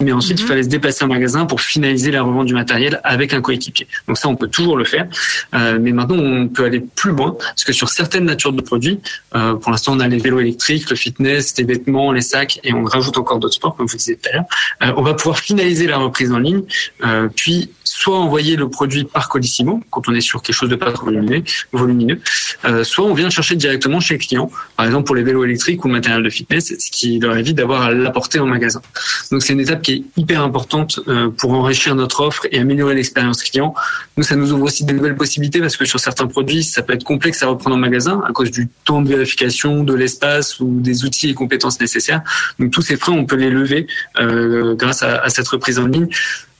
Mais 0.00 0.12
ensuite, 0.12 0.40
il 0.40 0.46
fallait 0.46 0.62
se 0.62 0.68
déplacer 0.68 1.04
en 1.04 1.08
magasin 1.08 1.46
pour 1.46 1.60
finaliser 1.60 2.10
la 2.10 2.22
revente 2.22 2.46
du 2.46 2.54
matériel 2.54 3.00
avec 3.02 3.32
un 3.32 3.40
coéquipier. 3.40 3.86
Donc 4.06 4.18
ça, 4.18 4.28
on 4.28 4.36
peut 4.36 4.48
toujours 4.48 4.76
le 4.76 4.84
faire. 4.84 5.06
Euh, 5.54 5.78
mais 5.80 5.92
maintenant, 5.92 6.16
on 6.16 6.48
peut 6.48 6.64
aller 6.64 6.80
plus 6.80 7.12
loin 7.12 7.36
parce 7.38 7.64
que 7.64 7.72
sur 7.72 7.88
certaines 7.88 8.24
natures 8.24 8.52
de 8.52 8.60
produits, 8.60 9.00
euh, 9.34 9.54
pour 9.54 9.70
l'instant, 9.70 9.94
on 9.96 10.00
a 10.00 10.08
les 10.08 10.18
vélos 10.18 10.40
électriques, 10.40 10.90
le 10.90 10.96
fitness, 10.96 11.56
les 11.56 11.64
vêtements, 11.64 12.12
les 12.12 12.20
sacs, 12.20 12.60
et 12.62 12.74
on 12.74 12.84
rajoute 12.84 13.16
encore 13.16 13.38
d'autres 13.38 13.54
sports, 13.54 13.76
comme 13.76 13.86
vous 13.86 13.96
disiez 13.96 14.16
tout 14.16 14.28
à 14.30 14.36
l'heure. 14.36 14.44
Euh, 14.82 14.92
on 14.96 15.02
va 15.02 15.14
pouvoir 15.14 15.38
finaliser 15.38 15.86
la 15.86 15.98
reprise 15.98 16.32
en 16.32 16.38
ligne, 16.38 16.62
euh, 17.04 17.28
puis 17.34 17.70
soit 17.84 18.18
envoyer 18.18 18.56
le 18.56 18.68
produit 18.68 19.04
par 19.04 19.28
Colissimo 19.28 19.82
quand 19.90 20.08
on 20.08 20.14
est 20.14 20.20
sur 20.20 20.42
quelque 20.42 20.54
chose 20.54 20.68
de 20.68 20.76
pas 20.76 20.92
trop 20.92 21.06
volumineux, 21.06 21.42
volumineux 21.72 22.20
euh, 22.64 22.84
soit 22.84 23.04
on 23.04 23.14
vient 23.14 23.26
le 23.26 23.30
chercher 23.30 23.56
directement 23.56 24.00
chez 24.00 24.14
le 24.14 24.18
client, 24.18 24.50
par 24.76 24.86
exemple 24.86 25.04
pour 25.04 25.14
les 25.14 25.22
vélos 25.22 25.44
électriques 25.44 25.84
ou 25.84 25.88
le 25.88 25.94
matériel 25.94 26.22
de 26.22 26.30
fitness, 26.30 26.74
ce 26.78 26.90
qui 26.90 27.18
leur 27.18 27.36
évite 27.36 27.56
d'avoir 27.56 27.82
à 27.82 27.92
l'apporter 27.92 28.38
en 28.38 28.46
magasin. 28.46 28.82
Donc 29.30 29.42
c'est 29.42 29.52
une 29.52 29.60
étape 29.60 29.82
qui 29.86 29.92
est 29.92 30.20
hyper 30.20 30.42
importante 30.42 30.98
euh, 31.06 31.28
pour 31.28 31.52
enrichir 31.52 31.94
notre 31.94 32.20
offre 32.20 32.46
et 32.50 32.58
améliorer 32.58 32.96
l'expérience 32.96 33.40
client. 33.44 33.72
Nous, 34.16 34.24
ça 34.24 34.34
nous 34.34 34.52
ouvre 34.52 34.64
aussi 34.64 34.84
de 34.84 34.92
nouvelles 34.92 35.14
possibilités 35.14 35.60
parce 35.60 35.76
que 35.76 35.84
sur 35.84 36.00
certains 36.00 36.26
produits, 36.26 36.64
ça 36.64 36.82
peut 36.82 36.92
être 36.92 37.04
complexe 37.04 37.44
à 37.44 37.46
reprendre 37.46 37.76
en 37.76 37.78
magasin 37.78 38.20
à 38.28 38.32
cause 38.32 38.50
du 38.50 38.68
temps 38.84 39.00
de 39.00 39.08
vérification, 39.08 39.84
de 39.84 39.94
l'espace 39.94 40.58
ou 40.58 40.80
des 40.80 41.04
outils 41.04 41.30
et 41.30 41.34
compétences 41.34 41.78
nécessaires. 41.78 42.22
Donc 42.58 42.72
tous 42.72 42.82
ces 42.82 42.96
freins, 42.96 43.12
on 43.12 43.26
peut 43.26 43.36
les 43.36 43.48
lever 43.50 43.86
euh, 44.18 44.74
grâce 44.74 45.04
à, 45.04 45.18
à 45.18 45.28
cette 45.28 45.46
reprise 45.46 45.78
en 45.78 45.86
ligne 45.86 46.08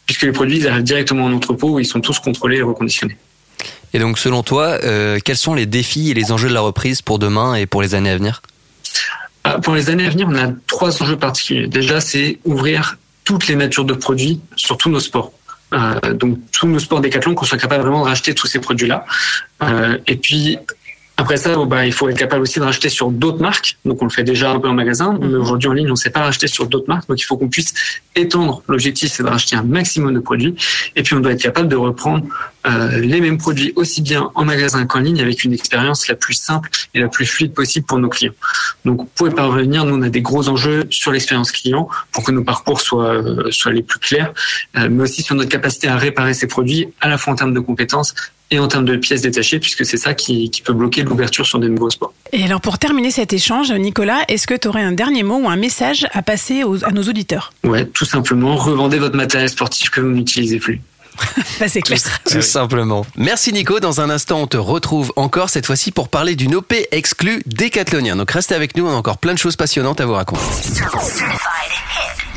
puisque 0.06 0.22
les 0.22 0.30
produits 0.32 0.58
ils 0.58 0.68
arrivent 0.68 0.84
directement 0.84 1.24
en 1.24 1.32
entrepôt 1.32 1.70
où 1.74 1.80
ils 1.80 1.86
sont 1.86 2.00
tous 2.00 2.20
contrôlés 2.20 2.58
et 2.58 2.62
reconditionnés. 2.62 3.16
Et 3.92 3.98
donc, 3.98 4.18
selon 4.18 4.44
toi, 4.44 4.78
euh, 4.84 5.18
quels 5.24 5.36
sont 5.36 5.54
les 5.54 5.66
défis 5.66 6.12
et 6.12 6.14
les 6.14 6.30
enjeux 6.30 6.48
de 6.48 6.54
la 6.54 6.60
reprise 6.60 7.02
pour 7.02 7.18
demain 7.18 7.56
et 7.56 7.66
pour 7.66 7.82
les 7.82 7.96
années 7.96 8.10
à 8.10 8.16
venir? 8.16 8.42
Ah, 9.42 9.58
Pour 9.58 9.74
les 9.74 9.90
années 9.90 10.06
à 10.06 10.10
venir, 10.10 10.28
on 10.30 10.36
a 10.36 10.52
trois 10.68 11.02
enjeux 11.02 11.16
particuliers. 11.16 11.66
Déjà, 11.66 12.00
c'est 12.00 12.38
ouvrir 12.44 12.98
toutes 13.26 13.48
les 13.48 13.56
natures 13.56 13.84
de 13.84 13.92
produits 13.92 14.40
sur 14.54 14.78
tous 14.78 14.88
nos 14.88 15.00
sports. 15.00 15.32
Euh, 15.74 16.14
donc 16.14 16.38
tous 16.52 16.68
nos 16.68 16.78
sports 16.78 17.00
décathlon, 17.00 17.34
qu'on 17.34 17.44
soit 17.44 17.58
capable 17.58 17.82
vraiment 17.82 18.00
de 18.00 18.08
racheter 18.08 18.34
tous 18.34 18.46
ces 18.46 18.60
produits-là. 18.60 19.04
Euh, 19.62 19.98
et 20.06 20.16
puis 20.16 20.58
après 21.18 21.38
ça, 21.38 21.56
bah, 21.64 21.86
il 21.86 21.92
faut 21.92 22.08
être 22.10 22.18
capable 22.18 22.42
aussi 22.42 22.58
de 22.58 22.64
racheter 22.64 22.90
sur 22.90 23.10
d'autres 23.10 23.40
marques. 23.40 23.78
Donc 23.86 24.02
on 24.02 24.04
le 24.04 24.10
fait 24.10 24.22
déjà 24.22 24.50
un 24.50 24.60
peu 24.60 24.68
en 24.68 24.74
magasin, 24.74 25.18
mais 25.18 25.34
aujourd'hui 25.34 25.68
en 25.68 25.72
ligne, 25.72 25.86
on 25.86 25.92
ne 25.92 25.96
sait 25.96 26.10
pas 26.10 26.20
racheter 26.20 26.46
sur 26.46 26.66
d'autres 26.66 26.88
marques. 26.88 27.08
Donc 27.08 27.18
il 27.18 27.24
faut 27.24 27.38
qu'on 27.38 27.48
puisse 27.48 27.72
étendre. 28.14 28.62
L'objectif, 28.68 29.10
c'est 29.10 29.22
de 29.22 29.28
racheter 29.28 29.56
un 29.56 29.62
maximum 29.62 30.12
de 30.12 30.20
produits. 30.20 30.54
Et 30.94 31.02
puis 31.02 31.14
on 31.14 31.20
doit 31.20 31.32
être 31.32 31.40
capable 31.40 31.68
de 31.68 31.76
reprendre 31.76 32.26
euh, 32.66 32.98
les 32.98 33.20
mêmes 33.22 33.38
produits 33.38 33.72
aussi 33.76 34.02
bien 34.02 34.30
en 34.34 34.44
magasin 34.44 34.84
qu'en 34.86 34.98
ligne 34.98 35.20
avec 35.22 35.44
une 35.44 35.54
expérience 35.54 36.06
la 36.08 36.16
plus 36.16 36.34
simple 36.34 36.68
et 36.94 37.00
la 37.00 37.08
plus 37.08 37.24
fluide 37.24 37.54
possible 37.54 37.86
pour 37.86 37.98
nos 37.98 38.08
clients. 38.08 38.34
Donc 38.84 39.08
pour 39.10 39.28
y 39.28 39.30
parvenir, 39.30 39.86
nous 39.86 39.94
on 39.94 40.02
a 40.02 40.10
des 40.10 40.20
gros 40.20 40.48
enjeux 40.50 40.84
sur 40.90 41.12
l'expérience 41.12 41.50
client 41.50 41.88
pour 42.12 42.24
que 42.24 42.32
nos 42.32 42.44
parcours 42.44 42.80
soient, 42.80 43.14
euh, 43.14 43.50
soient 43.52 43.72
les 43.72 43.82
plus 43.82 44.00
clairs, 44.00 44.34
euh, 44.76 44.88
mais 44.90 45.04
aussi 45.04 45.22
sur 45.22 45.34
notre 45.34 45.50
capacité 45.50 45.88
à 45.88 45.96
réparer 45.96 46.34
ces 46.34 46.46
produits 46.46 46.88
à 47.00 47.08
la 47.08 47.16
fois 47.16 47.32
en 47.32 47.36
termes 47.36 47.54
de 47.54 47.60
compétences 47.60 48.14
et 48.50 48.58
en 48.58 48.68
termes 48.68 48.84
de 48.84 48.96
pièces 48.96 49.22
détachées, 49.22 49.58
puisque 49.58 49.84
c'est 49.84 49.96
ça 49.96 50.14
qui, 50.14 50.50
qui 50.50 50.62
peut 50.62 50.72
bloquer 50.72 51.02
l'ouverture 51.02 51.44
sur 51.46 51.58
des 51.58 51.68
nouveaux 51.68 51.90
sports. 51.90 52.12
Et 52.32 52.44
alors, 52.44 52.60
pour 52.60 52.78
terminer 52.78 53.10
cet 53.10 53.32
échange, 53.32 53.72
Nicolas, 53.72 54.20
est-ce 54.28 54.46
que 54.46 54.54
tu 54.54 54.68
aurais 54.68 54.82
un 54.82 54.92
dernier 54.92 55.22
mot 55.22 55.36
ou 55.38 55.48
un 55.48 55.56
message 55.56 56.06
à 56.12 56.22
passer 56.22 56.62
aux- 56.64 56.84
à 56.84 56.90
nos 56.92 57.02
auditeurs? 57.02 57.52
Ouais, 57.64 57.86
tout 57.86 58.04
simplement, 58.04 58.54
revendez 58.56 58.98
votre 58.98 59.16
matériel 59.16 59.48
sportif 59.48 59.90
que 59.90 60.00
vous 60.00 60.10
n'utilisez 60.10 60.58
plus. 60.58 60.80
Bah, 61.60 61.66
C'est 61.68 61.80
clair. 61.80 61.98
Tout 62.30 62.42
simplement. 62.42 63.06
Merci 63.16 63.50
Nico, 63.54 63.80
dans 63.80 64.02
un 64.02 64.10
instant 64.10 64.40
on 64.42 64.46
te 64.46 64.58
retrouve 64.58 65.14
encore 65.16 65.48
cette 65.48 65.64
fois-ci 65.64 65.90
pour 65.90 66.08
parler 66.10 66.36
d'une 66.36 66.54
OP 66.54 66.74
exclue 66.92 67.42
décathlonien. 67.46 68.16
Donc 68.16 68.30
restez 68.30 68.54
avec 68.54 68.76
nous, 68.76 68.86
on 68.86 68.90
a 68.90 68.94
encore 68.94 69.16
plein 69.16 69.32
de 69.32 69.38
choses 69.38 69.56
passionnantes 69.56 69.98
à 70.02 70.04
vous 70.06 70.12
raconter. 70.12 70.42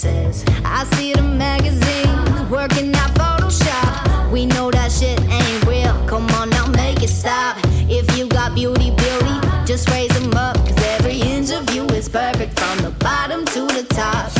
places. 0.00 0.44
I 0.64 0.84
see 0.94 1.12
the 1.12 1.22
magazines 1.22 2.50
working 2.50 2.94
out 2.94 3.10
Photoshop. 3.14 4.30
We 4.30 4.46
know 4.46 4.70
that 4.70 4.92
shit 4.92 5.20
ain't 5.20 5.66
real. 5.66 5.94
Come 6.06 6.28
on 6.40 6.50
now, 6.50 6.66
make 6.68 7.02
it 7.02 7.08
stop. 7.08 7.58
If 7.88 8.16
you 8.16 8.26
got 8.28 8.54
beauty, 8.54 8.90
beauty, 8.90 9.36
just 9.66 9.88
raise 9.90 10.10
them 10.10 10.32
up. 10.34 10.56
Cause 10.56 10.82
every 10.84 11.20
inch 11.20 11.50
of 11.50 11.74
you 11.74 11.84
is 11.86 12.08
perfect 12.08 12.58
from 12.58 12.78
the 12.78 12.90
bottom 12.98 13.44
to 13.46 13.60
the 13.66 13.86
top. 13.90 14.39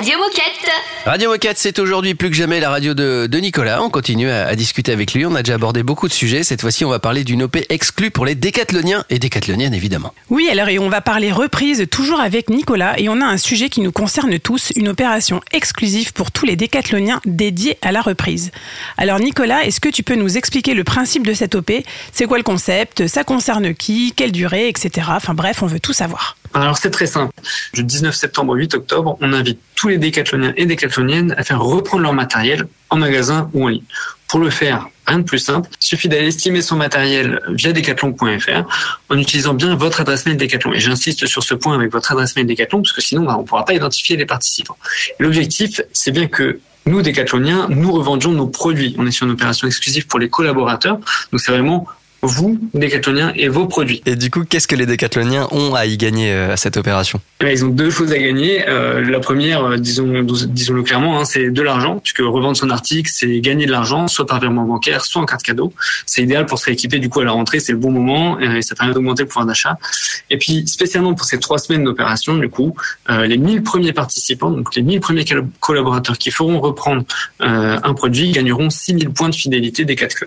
Radio 0.00 0.16
Moquette. 0.18 0.70
Radio 1.04 1.28
Moquette, 1.28 1.58
c'est 1.58 1.78
aujourd'hui 1.78 2.14
plus 2.14 2.30
que 2.30 2.34
jamais 2.34 2.58
la 2.58 2.70
radio 2.70 2.94
de, 2.94 3.28
de 3.30 3.38
Nicolas. 3.38 3.82
On 3.82 3.90
continue 3.90 4.30
à, 4.30 4.46
à 4.46 4.56
discuter 4.56 4.92
avec 4.92 5.12
lui. 5.12 5.26
On 5.26 5.34
a 5.34 5.42
déjà 5.42 5.56
abordé 5.56 5.82
beaucoup 5.82 6.08
de 6.08 6.12
sujets. 6.14 6.42
Cette 6.42 6.62
fois-ci, 6.62 6.86
on 6.86 6.88
va 6.88 7.00
parler 7.00 7.22
d'une 7.22 7.42
OP 7.42 7.58
exclue 7.68 8.10
pour 8.10 8.24
les 8.24 8.34
décathloniens 8.34 9.04
et 9.10 9.18
décathloniennes, 9.18 9.74
évidemment. 9.74 10.14
Oui, 10.30 10.48
alors 10.50 10.70
et 10.70 10.78
on 10.78 10.88
va 10.88 11.02
parler 11.02 11.30
reprise 11.30 11.86
toujours 11.90 12.18
avec 12.18 12.48
Nicolas 12.48 12.98
et 12.98 13.10
on 13.10 13.20
a 13.20 13.26
un 13.26 13.36
sujet 13.36 13.68
qui 13.68 13.82
nous 13.82 13.92
concerne 13.92 14.38
tous, 14.38 14.72
une 14.74 14.88
opération 14.88 15.42
exclusive 15.52 16.14
pour 16.14 16.32
tous 16.32 16.46
les 16.46 16.56
décathloniens 16.56 17.20
dédiée 17.26 17.76
à 17.82 17.92
la 17.92 18.00
reprise. 18.00 18.52
Alors 18.96 19.20
Nicolas, 19.20 19.66
est-ce 19.66 19.80
que 19.80 19.90
tu 19.90 20.02
peux 20.02 20.16
nous 20.16 20.38
expliquer 20.38 20.72
le 20.72 20.82
principe 20.82 21.26
de 21.26 21.34
cette 21.34 21.54
OP 21.54 21.72
C'est 22.10 22.24
quoi 22.24 22.38
le 22.38 22.42
concept? 22.42 23.06
Ça 23.06 23.22
concerne 23.22 23.74
qui? 23.74 24.14
Quelle 24.16 24.32
durée? 24.32 24.68
Etc. 24.68 25.08
Enfin 25.10 25.34
bref, 25.34 25.62
on 25.62 25.66
veut 25.66 25.78
tout 25.78 25.92
savoir. 25.92 26.38
Alors 26.52 26.78
c'est 26.78 26.90
très 26.90 27.06
simple. 27.06 27.32
Du 27.74 27.84
19 27.84 28.14
septembre 28.14 28.52
au 28.52 28.56
8 28.56 28.74
octobre, 28.74 29.16
on 29.20 29.32
invite 29.32 29.60
tous 29.76 29.88
les 29.88 29.98
décathloniens 29.98 30.52
et 30.56 30.66
décathloniennes 30.66 31.34
à 31.36 31.44
faire 31.44 31.60
reprendre 31.60 32.02
leur 32.02 32.12
matériel 32.12 32.66
en 32.90 32.96
magasin 32.96 33.50
ou 33.54 33.64
en 33.64 33.68
ligne. 33.68 33.84
Pour 34.28 34.40
le 34.40 34.50
faire, 34.50 34.88
rien 35.06 35.18
de 35.18 35.24
plus 35.24 35.38
simple, 35.38 35.68
il 35.72 35.84
suffit 35.84 36.08
d'aller 36.08 36.28
estimer 36.28 36.62
son 36.62 36.76
matériel 36.76 37.40
via 37.48 37.72
decathlon.fr 37.72 38.62
en 39.08 39.18
utilisant 39.18 39.54
bien 39.54 39.74
votre 39.74 40.00
adresse 40.00 40.26
mail 40.26 40.36
Decathlon. 40.36 40.72
Et 40.72 40.80
j'insiste 40.80 41.26
sur 41.26 41.42
ce 41.42 41.54
point 41.54 41.74
avec 41.74 41.92
votre 41.92 42.12
adresse 42.12 42.36
mail 42.36 42.46
Decathlon 42.46 42.82
parce 42.82 42.92
que 42.92 43.00
sinon 43.00 43.24
bah, 43.24 43.36
on 43.36 43.42
ne 43.42 43.46
pourra 43.46 43.64
pas 43.64 43.74
identifier 43.74 44.16
les 44.16 44.26
participants. 44.26 44.76
L'objectif, 45.18 45.80
c'est 45.92 46.12
bien 46.12 46.26
que 46.26 46.60
nous, 46.86 47.02
décathloniens, 47.02 47.66
nous 47.70 47.92
revendions 47.92 48.32
nos 48.32 48.46
produits. 48.46 48.94
On 48.98 49.06
est 49.06 49.10
sur 49.10 49.26
une 49.26 49.32
opération 49.32 49.66
exclusive 49.66 50.06
pour 50.06 50.18
les 50.18 50.28
collaborateurs. 50.28 50.98
Donc 51.30 51.40
c'est 51.40 51.52
vraiment 51.52 51.86
vous, 52.22 52.58
décathloniens, 52.74 53.32
et 53.36 53.48
vos 53.48 53.66
produits. 53.66 54.02
Et 54.06 54.16
du 54.16 54.30
coup, 54.30 54.44
qu'est-ce 54.44 54.68
que 54.68 54.76
les 54.76 54.86
décathloniens 54.86 55.48
ont 55.52 55.74
à 55.74 55.86
y 55.86 55.96
gagner 55.96 56.32
euh, 56.32 56.52
à 56.52 56.56
cette 56.56 56.76
opération? 56.76 57.20
Bien, 57.40 57.48
Ils 57.48 57.64
ont 57.64 57.68
deux 57.68 57.88
choses 57.90 58.12
à 58.12 58.18
gagner. 58.18 58.68
Euh, 58.68 59.00
la 59.00 59.18
première, 59.18 59.64
euh, 59.64 59.76
disons, 59.78 60.22
disons-le 60.22 60.82
clairement, 60.82 61.18
hein, 61.18 61.24
c'est 61.24 61.50
de 61.50 61.62
l'argent, 61.62 61.98
puisque 61.98 62.18
revendre 62.18 62.54
son 62.54 62.68
article, 62.68 63.10
c'est 63.10 63.40
gagner 63.40 63.64
de 63.64 63.70
l'argent, 63.70 64.08
soit 64.08 64.26
par 64.26 64.40
virement 64.40 64.64
bancaire, 64.64 65.06
soit 65.06 65.22
en 65.22 65.24
carte 65.24 65.42
cadeau. 65.42 65.72
C'est 66.04 66.22
idéal 66.22 66.44
pour 66.44 66.58
se 66.58 66.66
rééquiper 66.66 66.98
du 66.98 67.08
coup 67.08 67.20
à 67.20 67.24
la 67.24 67.30
rentrée, 67.32 67.58
c'est 67.58 67.72
le 67.72 67.78
bon 67.78 67.90
moment 67.90 68.36
euh, 68.42 68.56
et 68.56 68.62
ça 68.62 68.74
permet 68.74 68.92
d'augmenter 68.92 69.22
le 69.22 69.28
pouvoir 69.28 69.46
d'achat. 69.46 69.78
Et 70.28 70.36
puis, 70.36 70.68
spécialement 70.68 71.14
pour 71.14 71.24
ces 71.24 71.38
trois 71.40 71.56
semaines 71.56 71.84
d'opération, 71.84 72.36
du 72.36 72.50
coup, 72.50 72.74
euh, 73.08 73.24
les 73.26 73.38
1000 73.38 73.62
premiers 73.62 73.94
participants, 73.94 74.50
donc 74.50 74.74
les 74.76 74.82
1000 74.82 75.00
premiers 75.00 75.24
col- 75.24 75.48
collaborateurs 75.60 76.18
qui 76.18 76.30
feront 76.30 76.60
reprendre 76.60 77.04
euh, 77.40 77.78
un 77.82 77.94
produit, 77.94 78.32
gagneront 78.32 78.68
6000 78.68 79.10
points 79.10 79.30
de 79.30 79.34
fidélité 79.34 79.86
des 79.86 79.96
4 79.96 80.24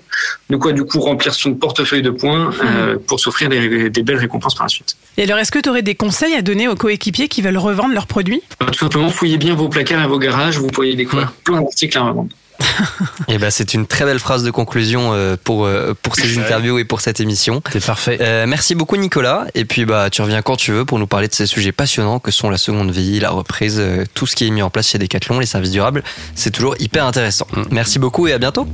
De 0.50 0.56
quoi, 0.56 0.72
du 0.72 0.84
coup, 0.84 1.00
remplir 1.00 1.36
son 1.36 1.54
portefeuille 1.54 2.02
de 2.02 2.10
points 2.10 2.52
euh, 2.64 2.98
pour 3.06 3.20
s'offrir 3.20 3.50
des, 3.50 3.92
des 3.92 4.02
belles 4.02 4.18
récompenses 4.18 4.56
par 4.56 4.66
la 4.66 4.70
suite. 4.70 4.98
Et 5.18 5.24
alors, 5.24 5.38
est-ce 5.38 5.52
que 5.52 5.60
tu 5.60 5.70
aurais 5.70 5.84
des 5.84 5.94
conseils 5.94 6.34
à 6.34 6.42
donner 6.42 6.68
aux 6.68 6.76
coéquipiers 6.76 7.03
qui 7.12 7.42
veulent 7.42 7.58
revendre 7.58 7.94
leurs 7.94 8.08
produits 8.08 8.42
Euh, 8.62 8.68
Tout 8.68 8.80
simplement, 8.80 9.10
fouillez 9.10 9.38
bien 9.38 9.56
vos 9.56 9.70
placards 9.70 10.04
et 10.04 10.08
vos 10.08 10.20
garages, 10.20 10.58
vous 10.58 10.68
pourriez 10.68 10.96
découvrir 10.96 11.32
plein 11.44 11.62
d'articles 11.62 11.98
à 11.98 12.02
revendre. 12.02 12.30
Et 13.28 13.38
ben 13.38 13.50
c'est 13.50 13.74
une 13.74 13.88
très 13.88 14.06
belle 14.06 14.20
phrase 14.20 14.44
de 14.44 14.52
conclusion 14.52 15.12
euh, 15.14 15.36
pour 15.42 15.66
euh, 15.66 15.94
pour 16.02 16.16
ces 16.16 16.38
interviews 16.38 16.80
et 16.80 16.86
pour 16.86 17.02
cette 17.02 17.20
émission. 17.20 17.62
C'est 17.72 17.84
parfait. 17.84 18.18
Euh, 18.22 18.46
merci 18.48 18.76
beaucoup 18.76 18.96
Nicolas. 18.96 19.46
Et 19.56 19.66
puis 19.66 19.86
bah 19.86 20.10
tu 20.10 20.22
reviens 20.22 20.42
quand 20.42 20.56
tu 20.56 20.72
veux 20.72 20.86
pour 20.86 21.00
nous 21.00 21.08
parler 21.08 21.28
de 21.28 21.34
ces 21.34 21.46
sujets 21.46 21.72
passionnants 21.72 22.20
que 22.20 22.32
sont 22.32 22.50
la 22.50 22.58
seconde 22.58 22.92
vie, 22.92 23.20
la 23.20 23.32
reprise, 23.32 23.82
tout 24.14 24.28
ce 24.28 24.36
qui 24.36 24.48
est 24.48 24.52
mis 24.52 24.62
en 24.62 24.70
place 24.70 24.88
chez 24.90 24.98
Decathlon, 24.98 25.40
les 25.40 25.46
services 25.46 25.72
durables. 25.72 26.04
C'est 26.36 26.52
toujours 26.52 26.76
hyper 26.80 27.06
intéressant. 27.06 27.48
Merci 27.72 28.00
beaucoup 28.00 28.28
et 28.28 28.34
à 28.34 28.38
bientôt. 28.38 28.68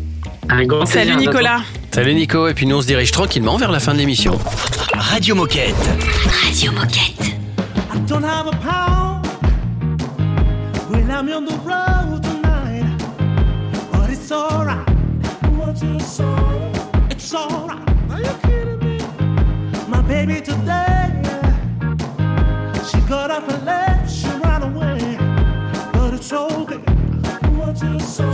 Un 0.49 0.65
grand 0.65 0.85
Salut 0.85 1.15
Nicolas 1.15 1.61
Salut 1.91 2.13
Nico, 2.13 2.47
et 2.47 2.53
puis 2.53 2.65
nous 2.65 2.77
on 2.77 2.81
se 2.81 2.87
dirige 2.87 3.11
tranquillement 3.11 3.57
vers 3.57 3.71
la 3.71 3.79
fin 3.79 3.93
de 3.93 3.99
l'émission. 3.99 4.37
Radio 4.93 5.35
Moquette. 5.35 5.75
Radio 6.43 6.71
Moquette. 6.71 7.38
Don't 8.09 8.23
have 8.23 8.47
a 8.47 8.51
pound 8.53 9.27
when 10.89 11.11
I'm 11.11 11.31
on 11.31 11.45
the 11.45 11.53
road 11.57 12.23
tonight, 12.23 12.97
but 13.91 14.09
it's 14.09 14.31
alright. 14.31 14.89
What 15.55 15.79
you 15.83 15.99
say? 15.99 16.71
It's 17.11 17.31
alright. 17.35 17.87
Are 18.09 18.19
you 18.19 18.33
kidding 18.41 18.79
me? 18.79 18.97
My 19.87 20.01
baby 20.01 20.41
today, 20.41 21.21
she 22.89 22.99
got 23.01 23.29
up 23.29 23.47
and 23.47 23.63
left, 23.63 24.11
she 24.11 24.27
ran 24.39 24.63
away, 24.63 25.15
but 25.93 26.15
it's 26.15 26.33
okay. 26.33 26.77
What 27.59 27.79
you 27.83 27.99
say? 27.99 28.25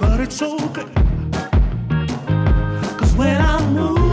But 0.00 0.20
it's 0.20 0.40
okay. 0.40 0.86
'Cause 2.96 3.14
when 3.16 3.40
I 3.40 3.68
move, 3.70 4.07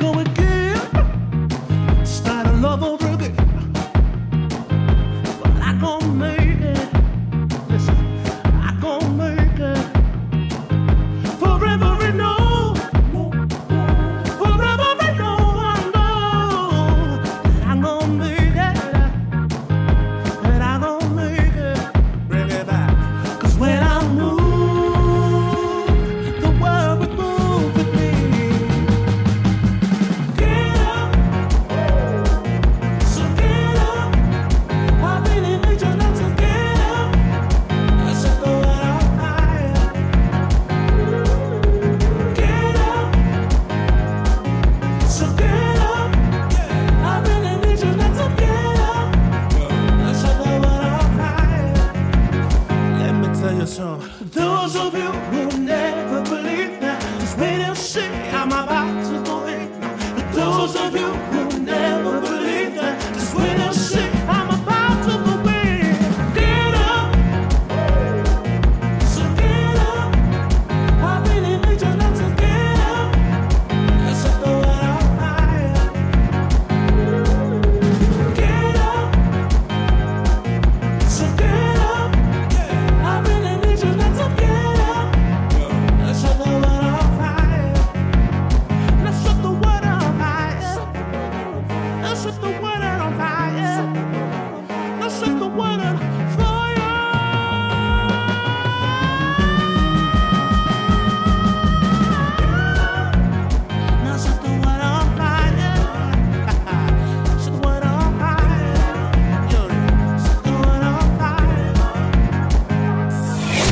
going 0.00 0.29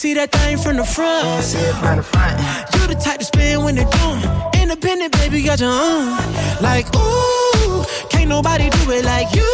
That 0.00 0.32
thing 0.32 0.56
from 0.56 0.76
the 0.76 0.84
front. 0.84 1.44
See 1.44 1.58
it 1.58 1.74
from 1.76 1.98
the 1.98 2.02
front. 2.02 2.40
You 2.74 2.86
the 2.86 2.94
type 2.94 3.18
to 3.18 3.24
spin 3.24 3.62
when 3.62 3.74
they're 3.74 3.84
doing. 3.84 4.24
Independent, 4.56 5.12
baby, 5.12 5.42
got 5.42 5.60
your 5.60 5.68
own. 5.68 6.16
Like, 6.62 6.86
ooh, 6.96 7.84
can't 8.08 8.28
nobody 8.28 8.70
do 8.70 8.90
it 8.92 9.04
like 9.04 9.28
you. 9.34 9.44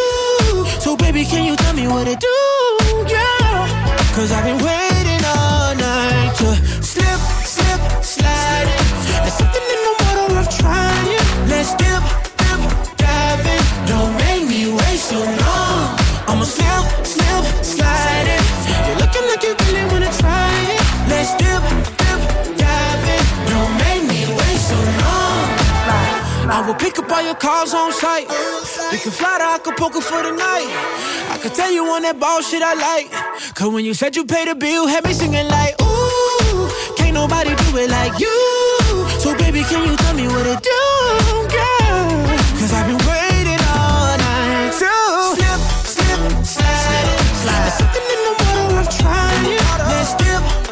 So, 0.79 0.97
baby, 0.97 1.25
can 1.25 1.45
you 1.45 1.57
tell 1.57 1.75
me 1.75 1.89
what 1.89 2.07
to 2.07 2.15
do? 2.15 2.39
Yeah. 3.11 4.15
Cause 4.15 4.31
I've 4.31 4.45
been 4.45 4.63
waiting 4.63 5.23
all 5.35 5.75
night 5.75 6.33
to 6.39 6.49
slip, 6.81 7.21
slip, 7.43 7.81
slide. 8.05 8.71
There's 9.27 9.35
something 9.35 9.67
in 9.75 9.83
the 9.83 9.95
water 9.99 10.27
worth 10.35 10.51
trying. 10.59 11.27
Let's 11.51 11.75
dip, 11.75 12.03
dip, 12.39 12.63
dive 13.03 13.47
in. 13.51 13.63
Don't 13.91 14.15
make 14.23 14.47
me 14.47 14.71
wait 14.71 15.01
so 15.11 15.19
long. 15.19 15.99
I'ma 16.31 16.45
slip, 16.47 17.05
slip, 17.05 17.45
slide 17.65 18.29
it. 18.31 18.66
Looking 19.17 19.31
like 19.31 19.43
you 19.45 19.55
really 19.65 19.85
wanna 19.93 20.13
try 20.21 20.53
it. 20.77 20.81
Let's 21.09 21.33
dip, 21.41 21.63
dip, 21.97 22.21
dive 22.61 23.05
in. 23.15 23.23
Don't 23.49 23.73
make 23.81 24.03
me 24.13 24.29
wait 24.29 24.59
so 24.61 24.77
long. 24.77 26.53
I 26.53 26.63
will 26.67 26.75
pick 26.75 26.99
up 26.99 27.11
all 27.11 27.23
your 27.23 27.35
calls 27.35 27.73
on 27.73 27.93
site. 27.93 28.29
We 28.93 28.99
can 28.99 29.13
fly 29.13 29.39
to 29.39 29.45
Acapulco 29.57 30.01
for 30.01 30.23
the 30.23 30.33
night. 30.33 30.69
I 31.33 31.39
can 31.41 31.51
tell 31.53 31.73
you 31.73 31.87
on 31.87 32.03
that 32.03 32.21
ball 32.21 32.43
shit 32.43 32.61
I 32.63 32.75
like. 32.75 33.11
Cause 33.55 33.73
when 33.73 33.87
you 33.87 33.95
said 33.95 34.17
you 34.17 34.27
paid 34.27 34.49
the 34.49 34.55
bill, 34.55 34.87
had 34.87 35.03
me 35.05 35.15
singing 35.15 35.49
like, 35.49 35.81
ooh, 35.81 36.69
can't 36.99 37.15
nobody 37.15 37.55
do 37.57 37.79
it 37.79 37.89
like 37.91 38.21
you. 38.21 38.37
So 39.19 39.35
baby, 39.39 39.63
can 39.65 39.89
you 39.89 39.97
tell 39.97 40.15
me 40.15 40.27
what 40.29 40.45
to 40.45 40.57
do, 40.61 40.83
girl? 41.57 42.05
Cause 42.61 42.73
I've 42.75 42.87
been 42.87 43.01
waiting 43.09 43.63
all 43.73 44.13
night 44.19 44.73
to 44.77 44.93
slip, 45.33 45.61
slip, 45.89 46.45
slide. 46.45 47.17
slide. 47.41 47.63
There's 47.65 47.79
something 47.81 48.03
in 48.03 48.21
the 48.21 48.33
water 48.33 48.45
worth 48.45 48.45
trying 48.45 48.46
skip. 50.07 50.66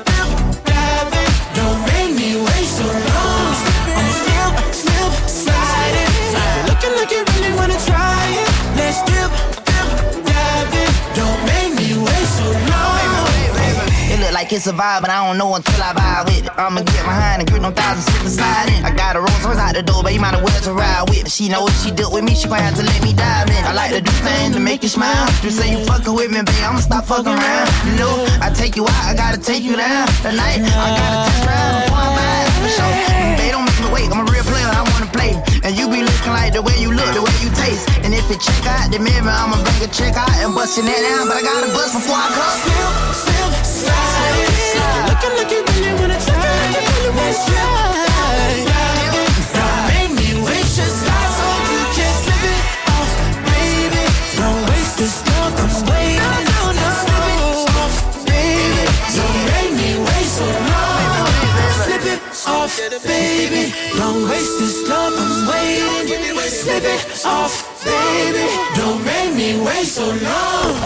It's 14.55 14.69
a 14.69 14.73
vibe, 14.73 15.03
but 15.03 15.11
I 15.11 15.27
don't 15.27 15.37
know 15.37 15.51
until 15.55 15.83
I 15.83 15.91
vibe 15.91 16.31
with 16.31 16.47
it. 16.47 16.53
I'ma 16.55 16.87
get 16.87 17.03
behind 17.03 17.43
and 17.43 17.51
grip 17.51 17.61
no 17.61 17.75
thousand 17.75 18.07
slip 18.07 18.23
inside 18.23 18.71
in. 18.71 18.87
I 18.87 18.95
got 18.95 19.17
a 19.17 19.21
Rolls 19.21 19.43
Royce 19.43 19.59
out 19.59 19.75
the 19.75 19.83
door, 19.83 20.03
but 20.03 20.15
you 20.15 20.21
might 20.23 20.35
as 20.39 20.43
well 20.47 20.61
to 20.63 20.73
ride 20.73 21.11
with. 21.11 21.27
She 21.27 21.49
know 21.49 21.67
if 21.67 21.75
she 21.83 21.91
it 21.91 22.07
with 22.07 22.23
me, 22.23 22.35
she 22.39 22.47
gon' 22.47 22.63
have 22.63 22.79
to 22.79 22.87
let 22.87 23.03
me 23.03 23.13
dive 23.13 23.51
in. 23.51 23.63
I 23.67 23.75
like 23.75 23.91
to 23.91 24.01
do 24.01 24.15
things 24.23 24.55
to 24.55 24.61
make 24.63 24.83
you 24.87 24.89
smile. 24.89 25.27
You 25.43 25.51
say 25.51 25.75
you 25.75 25.83
fucking 25.85 26.15
with 26.15 26.31
me, 26.31 26.47
babe, 26.47 26.63
I'ma 26.63 26.79
stop 26.79 27.05
fucking 27.05 27.35
around. 27.35 27.67
You 27.83 27.99
know, 27.99 28.15
I 28.39 28.55
take 28.55 28.77
you 28.79 28.87
out, 28.87 29.05
I 29.11 29.15
gotta 29.19 29.43
take 29.43 29.65
you 29.67 29.75
down. 29.75 30.07
Tonight, 30.23 30.63
I 30.63 30.89
gotta 31.03 31.19
test 31.27 31.43
drive 31.43 31.75
before 31.83 31.99
I 31.99 32.11
buy 32.15 32.39
it 32.47 32.55
for 32.63 32.71
sure. 32.79 32.95
They 33.43 33.51
don't 33.51 33.67
make 33.67 33.81
me 33.83 33.89
wait, 33.91 34.07
I'm 34.07 34.23
a 34.23 34.31
real 34.31 34.44
I 34.75 34.83
wanna 34.91 35.07
play. 35.15 35.33
And 35.63 35.73
you 35.79 35.87
be 35.89 36.03
looking 36.03 36.35
like 36.35 36.53
the 36.53 36.63
way 36.63 36.77
you 36.77 36.91
look, 36.91 37.11
the 37.15 37.23
way 37.23 37.37
you 37.39 37.51
taste. 37.55 37.87
And 38.03 38.13
if 38.13 38.27
it 38.31 38.41
check 38.43 38.67
out 38.67 38.91
the 38.91 38.99
mirror, 38.99 39.31
I'ma 39.31 39.63
bring 39.63 39.81
a 39.87 39.89
check 39.89 40.17
out 40.19 40.35
and 40.43 40.55
bust 40.55 40.77
that 40.77 41.01
down. 41.07 41.29
But 41.31 41.39
I 41.39 41.43
gotta 41.43 41.71
bust 41.73 41.95
before 41.95 42.19
I 42.19 42.29
come. 42.35 42.59
Slip, 43.23 43.55
slip, 43.63 43.95
slide 43.95 44.37
it. 44.43 44.51
You're 44.75 45.07
looking 45.09 45.35
like 45.39 45.51
you 45.55 45.63
really 45.63 45.93
wanna 46.01 46.19
try 46.19 46.35
it. 46.35 47.15
Let's 47.15 47.41
try. 47.47 47.95
Don't 49.55 49.83
make 49.95 50.13
me 50.19 50.29
waste 50.43 50.77
your 50.79 50.91
slide 50.91 51.14
baby. 63.35 63.73
Don't 63.97 64.29
waste 64.29 64.59
this 64.59 64.89
love, 64.89 65.15
I'm 65.17 65.49
waiting. 65.49 66.25
Slip 66.45 66.85
it 66.85 67.27
off, 67.27 67.85
baby. 67.85 68.47
Don't 68.77 69.03
make 69.05 69.35
me 69.35 69.61
wait 69.61 69.87
so 69.87 70.07
long. 70.07 70.77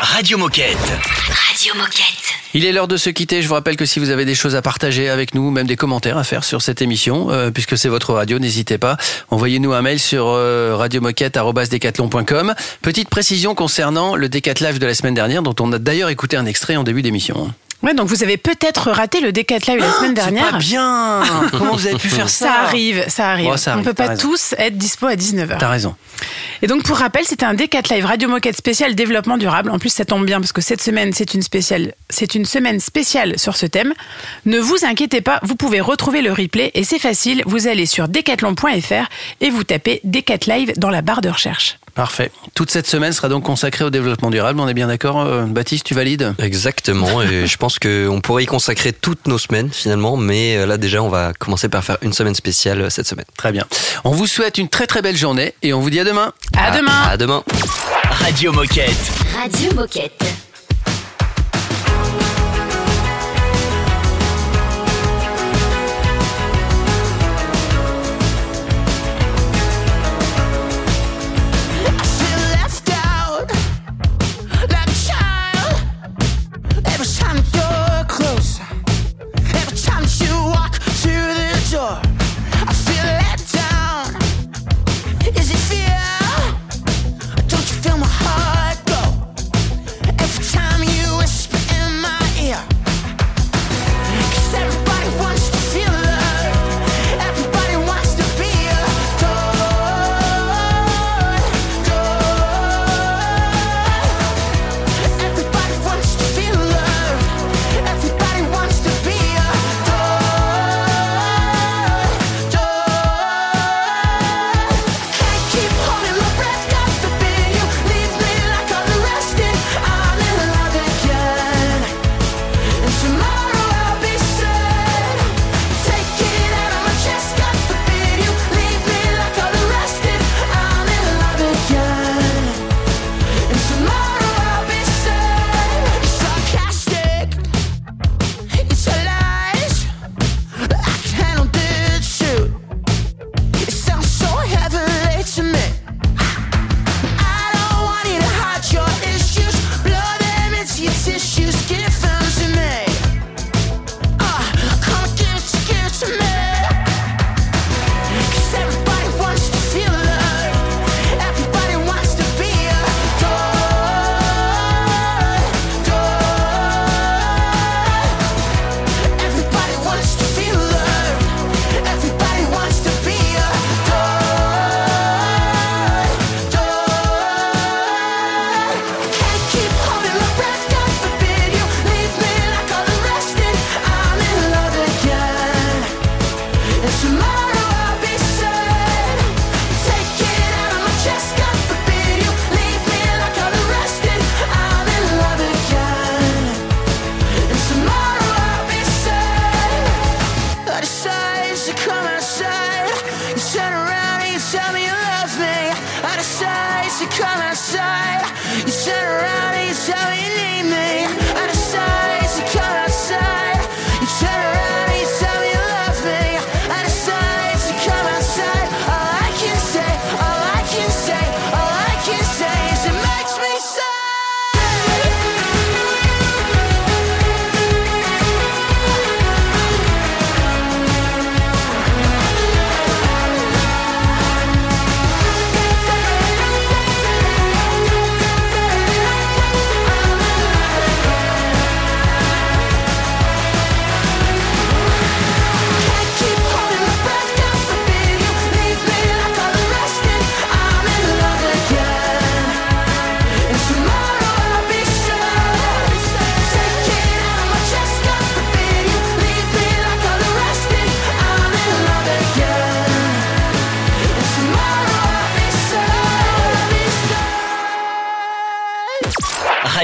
Radio 0.00 0.38
Moquette. 0.38 0.78
Radio 1.28 1.74
Moquette. 1.74 2.20
Il 2.54 2.64
est 2.64 2.72
l'heure 2.72 2.88
de 2.88 2.96
se 2.96 3.10
quitter. 3.10 3.42
Je 3.42 3.48
vous 3.48 3.54
rappelle 3.54 3.76
que 3.76 3.86
si 3.86 4.00
vous 4.00 4.10
avez 4.10 4.24
des 4.24 4.34
choses 4.34 4.56
à 4.56 4.62
partager 4.62 5.08
avec 5.08 5.34
nous, 5.34 5.50
même 5.50 5.66
des 5.66 5.76
commentaires 5.76 6.16
à 6.16 6.24
faire 6.24 6.42
sur 6.42 6.62
cette 6.62 6.82
émission, 6.82 7.30
euh, 7.30 7.50
puisque 7.50 7.76
c'est 7.78 7.88
votre 7.88 8.12
radio, 8.12 8.38
n'hésitez 8.38 8.78
pas. 8.78 8.96
Envoyez-nous 9.30 9.72
un 9.72 9.82
mail 9.82 10.00
sur 10.00 10.26
euh, 10.26 10.74
radiomoquette.com. 10.76 12.54
Petite 12.82 13.08
précision 13.08 13.54
concernant 13.54 14.16
le 14.16 14.28
Décat 14.28 14.54
Live 14.60 14.78
de 14.78 14.86
la 14.86 14.94
semaine 14.94 15.14
dernière, 15.14 15.42
dont 15.42 15.54
on 15.60 15.72
a 15.72 15.78
d'ailleurs 15.78 16.08
écouté 16.08 16.36
un 16.36 16.46
extrait 16.46 16.76
en 16.76 16.82
début 16.82 17.02
d'émission. 17.02 17.52
Ouais, 17.82 17.94
donc 17.94 18.08
vous 18.08 18.22
avez 18.22 18.36
peut-être 18.36 18.90
raté 18.90 19.20
le 19.20 19.32
Décat 19.32 19.56
Live 19.66 19.78
la 19.80 19.92
semaine 19.92 20.12
dernière. 20.14 20.50
Pas 20.50 20.58
bien 20.58 21.22
Comment 21.52 21.74
vous 21.76 21.86
avez 21.86 21.96
pu 21.96 22.08
faire 22.10 22.28
ça 22.28 22.46
Ça 22.46 22.54
arrive, 22.64 23.04
ça 23.08 23.30
arrive. 23.30 23.50
Oh, 23.52 23.56
ça 23.56 23.72
arrive, 23.72 23.82
On 23.82 23.84
peut 23.88 23.94
t'as 23.94 24.04
pas 24.04 24.10
raison. 24.10 24.28
tous 24.28 24.54
être 24.58 24.76
dispo 24.76 25.06
à 25.06 25.14
19h. 25.14 25.56
T'as 25.58 25.68
raison. 25.68 25.94
Et 26.60 26.66
donc 26.66 26.82
pour 26.82 26.98
rappel, 26.98 27.24
c'était 27.24 27.46
un 27.46 27.54
Décat 27.54 27.80
Live 27.90 28.04
Radio 28.04 28.28
Moquette 28.28 28.56
spécial 28.56 28.94
développement 28.94 29.38
durable. 29.38 29.70
En 29.70 29.78
plus, 29.78 29.88
ça 29.90 30.04
tombe 30.04 30.26
bien 30.26 30.40
parce 30.40 30.52
que 30.52 30.60
cette 30.60 30.82
semaine, 30.82 31.12
c'est 31.14 31.32
une 31.32 31.40
spéciale, 31.40 31.94
c'est 32.10 32.34
une 32.34 32.44
semaine 32.44 32.80
spéciale 32.80 33.38
sur 33.38 33.56
ce 33.56 33.64
thème. 33.64 33.94
Ne 34.44 34.58
vous 34.58 34.84
inquiétez 34.84 35.22
pas, 35.22 35.40
vous 35.42 35.54
pouvez 35.56 35.80
retrouver 35.80 36.20
le 36.20 36.32
replay 36.32 36.70
et 36.74 36.84
c'est 36.84 36.98
facile. 36.98 37.42
Vous 37.46 37.66
allez 37.66 37.86
sur 37.86 38.08
decathlon.fr 38.08 39.08
et 39.40 39.48
vous 39.48 39.64
tapez 39.64 40.00
Décat 40.04 40.36
Live 40.46 40.74
dans 40.76 40.90
la 40.90 41.00
barre 41.00 41.22
de 41.22 41.30
recherche. 41.30 41.78
Parfait. 41.94 42.30
Toute 42.54 42.70
cette 42.70 42.86
semaine 42.86 43.12
sera 43.12 43.28
donc 43.28 43.44
consacrée 43.44 43.84
au 43.84 43.90
développement 43.90 44.30
durable. 44.30 44.60
On 44.60 44.68
est 44.68 44.74
bien 44.74 44.88
d'accord, 44.88 45.20
euh, 45.20 45.44
Baptiste, 45.44 45.84
tu 45.84 45.94
valides? 45.94 46.34
Exactement, 46.38 47.22
et 47.22 47.46
je 47.46 47.56
pense 47.56 47.78
qu'on 47.78 48.20
pourrait 48.22 48.44
y 48.44 48.46
consacrer 48.46 48.92
toutes 48.92 49.26
nos 49.26 49.38
semaines 49.38 49.70
finalement, 49.70 50.16
mais 50.16 50.56
euh, 50.56 50.66
là 50.66 50.76
déjà 50.76 51.02
on 51.02 51.08
va 51.08 51.32
commencer 51.32 51.68
par 51.68 51.84
faire 51.84 51.98
une 52.02 52.12
semaine 52.12 52.34
spéciale 52.34 52.82
euh, 52.82 52.90
cette 52.90 53.06
semaine. 53.06 53.26
Très 53.36 53.52
bien. 53.52 53.66
On 54.04 54.10
vous 54.10 54.26
souhaite 54.26 54.58
une 54.58 54.68
très 54.68 54.86
très 54.86 55.02
belle 55.02 55.16
journée 55.16 55.54
et 55.62 55.72
on 55.72 55.80
vous 55.80 55.90
dit 55.90 56.00
à 56.00 56.04
demain. 56.04 56.32
À 56.56 56.76
demain. 56.76 57.02
À 57.10 57.16
demain. 57.16 57.42
Radio 58.10 58.52
Moquette. 58.52 59.12
Radio 59.34 59.74
Moquette. 59.74 60.49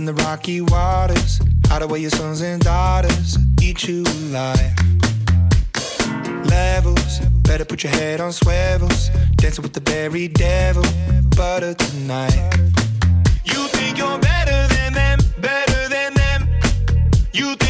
in 0.00 0.06
the 0.06 0.14
rocky 0.24 0.62
waters. 0.62 1.40
Hide 1.66 1.82
away 1.82 1.98
your 1.98 2.10
sons 2.10 2.40
and 2.40 2.62
daughters, 2.62 3.36
eat 3.60 3.86
you 3.86 4.02
alive. 4.02 4.72
Levels, 6.46 7.18
better 7.42 7.66
put 7.66 7.84
your 7.84 7.92
head 7.92 8.18
on 8.18 8.32
swivels. 8.32 9.10
Dancing 9.36 9.62
with 9.62 9.74
the 9.74 9.84
very 9.94 10.26
devil, 10.28 10.84
butter 11.36 11.74
tonight. 11.74 12.40
You 13.44 13.60
think 13.76 13.98
you're 13.98 14.18
better 14.18 14.60
than 14.74 14.94
them, 14.94 15.18
better 15.38 15.88
than 15.94 16.14
them. 16.14 16.48
You 17.32 17.54
think 17.56 17.69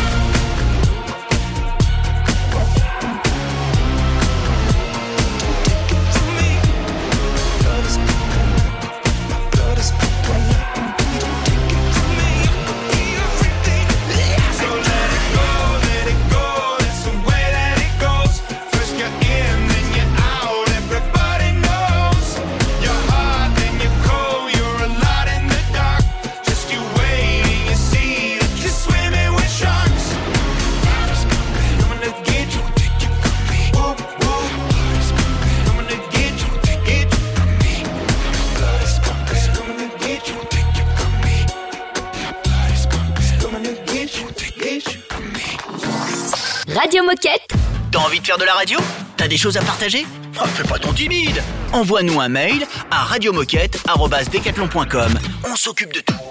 Radio 46.75 47.03
Moquette. 47.03 47.49
T'as 47.91 47.99
envie 47.99 48.19
de 48.19 48.25
faire 48.25 48.37
de 48.37 48.45
la 48.45 48.53
radio? 48.53 48.79
T'as 49.17 49.27
des 49.27 49.37
choses 49.37 49.57
à 49.57 49.61
partager? 49.61 50.05
Ah, 50.39 50.45
fais 50.47 50.63
pas 50.63 50.79
ton 50.79 50.93
timide 50.93 51.43
Envoie-nous 51.73 52.19
un 52.21 52.29
mail 52.29 52.65
à 52.89 53.03
radiomoquette.com. 53.03 55.19
On 55.43 55.55
s'occupe 55.55 55.93
de 55.93 55.99
tout. 55.99 56.30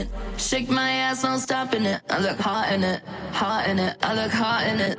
it. 0.00 0.08
Shake 0.36 0.68
my 0.68 0.90
ass, 0.90 1.22
no 1.22 1.36
stopping 1.38 1.84
it. 1.84 2.00
I 2.10 2.18
look 2.18 2.38
hot 2.38 2.72
in 2.72 2.82
it, 2.82 3.02
hot 3.32 3.68
in 3.68 3.78
it. 3.78 3.96
I 4.02 4.14
look 4.14 4.32
hot 4.32 4.66
in 4.66 4.80
it. 4.80 4.98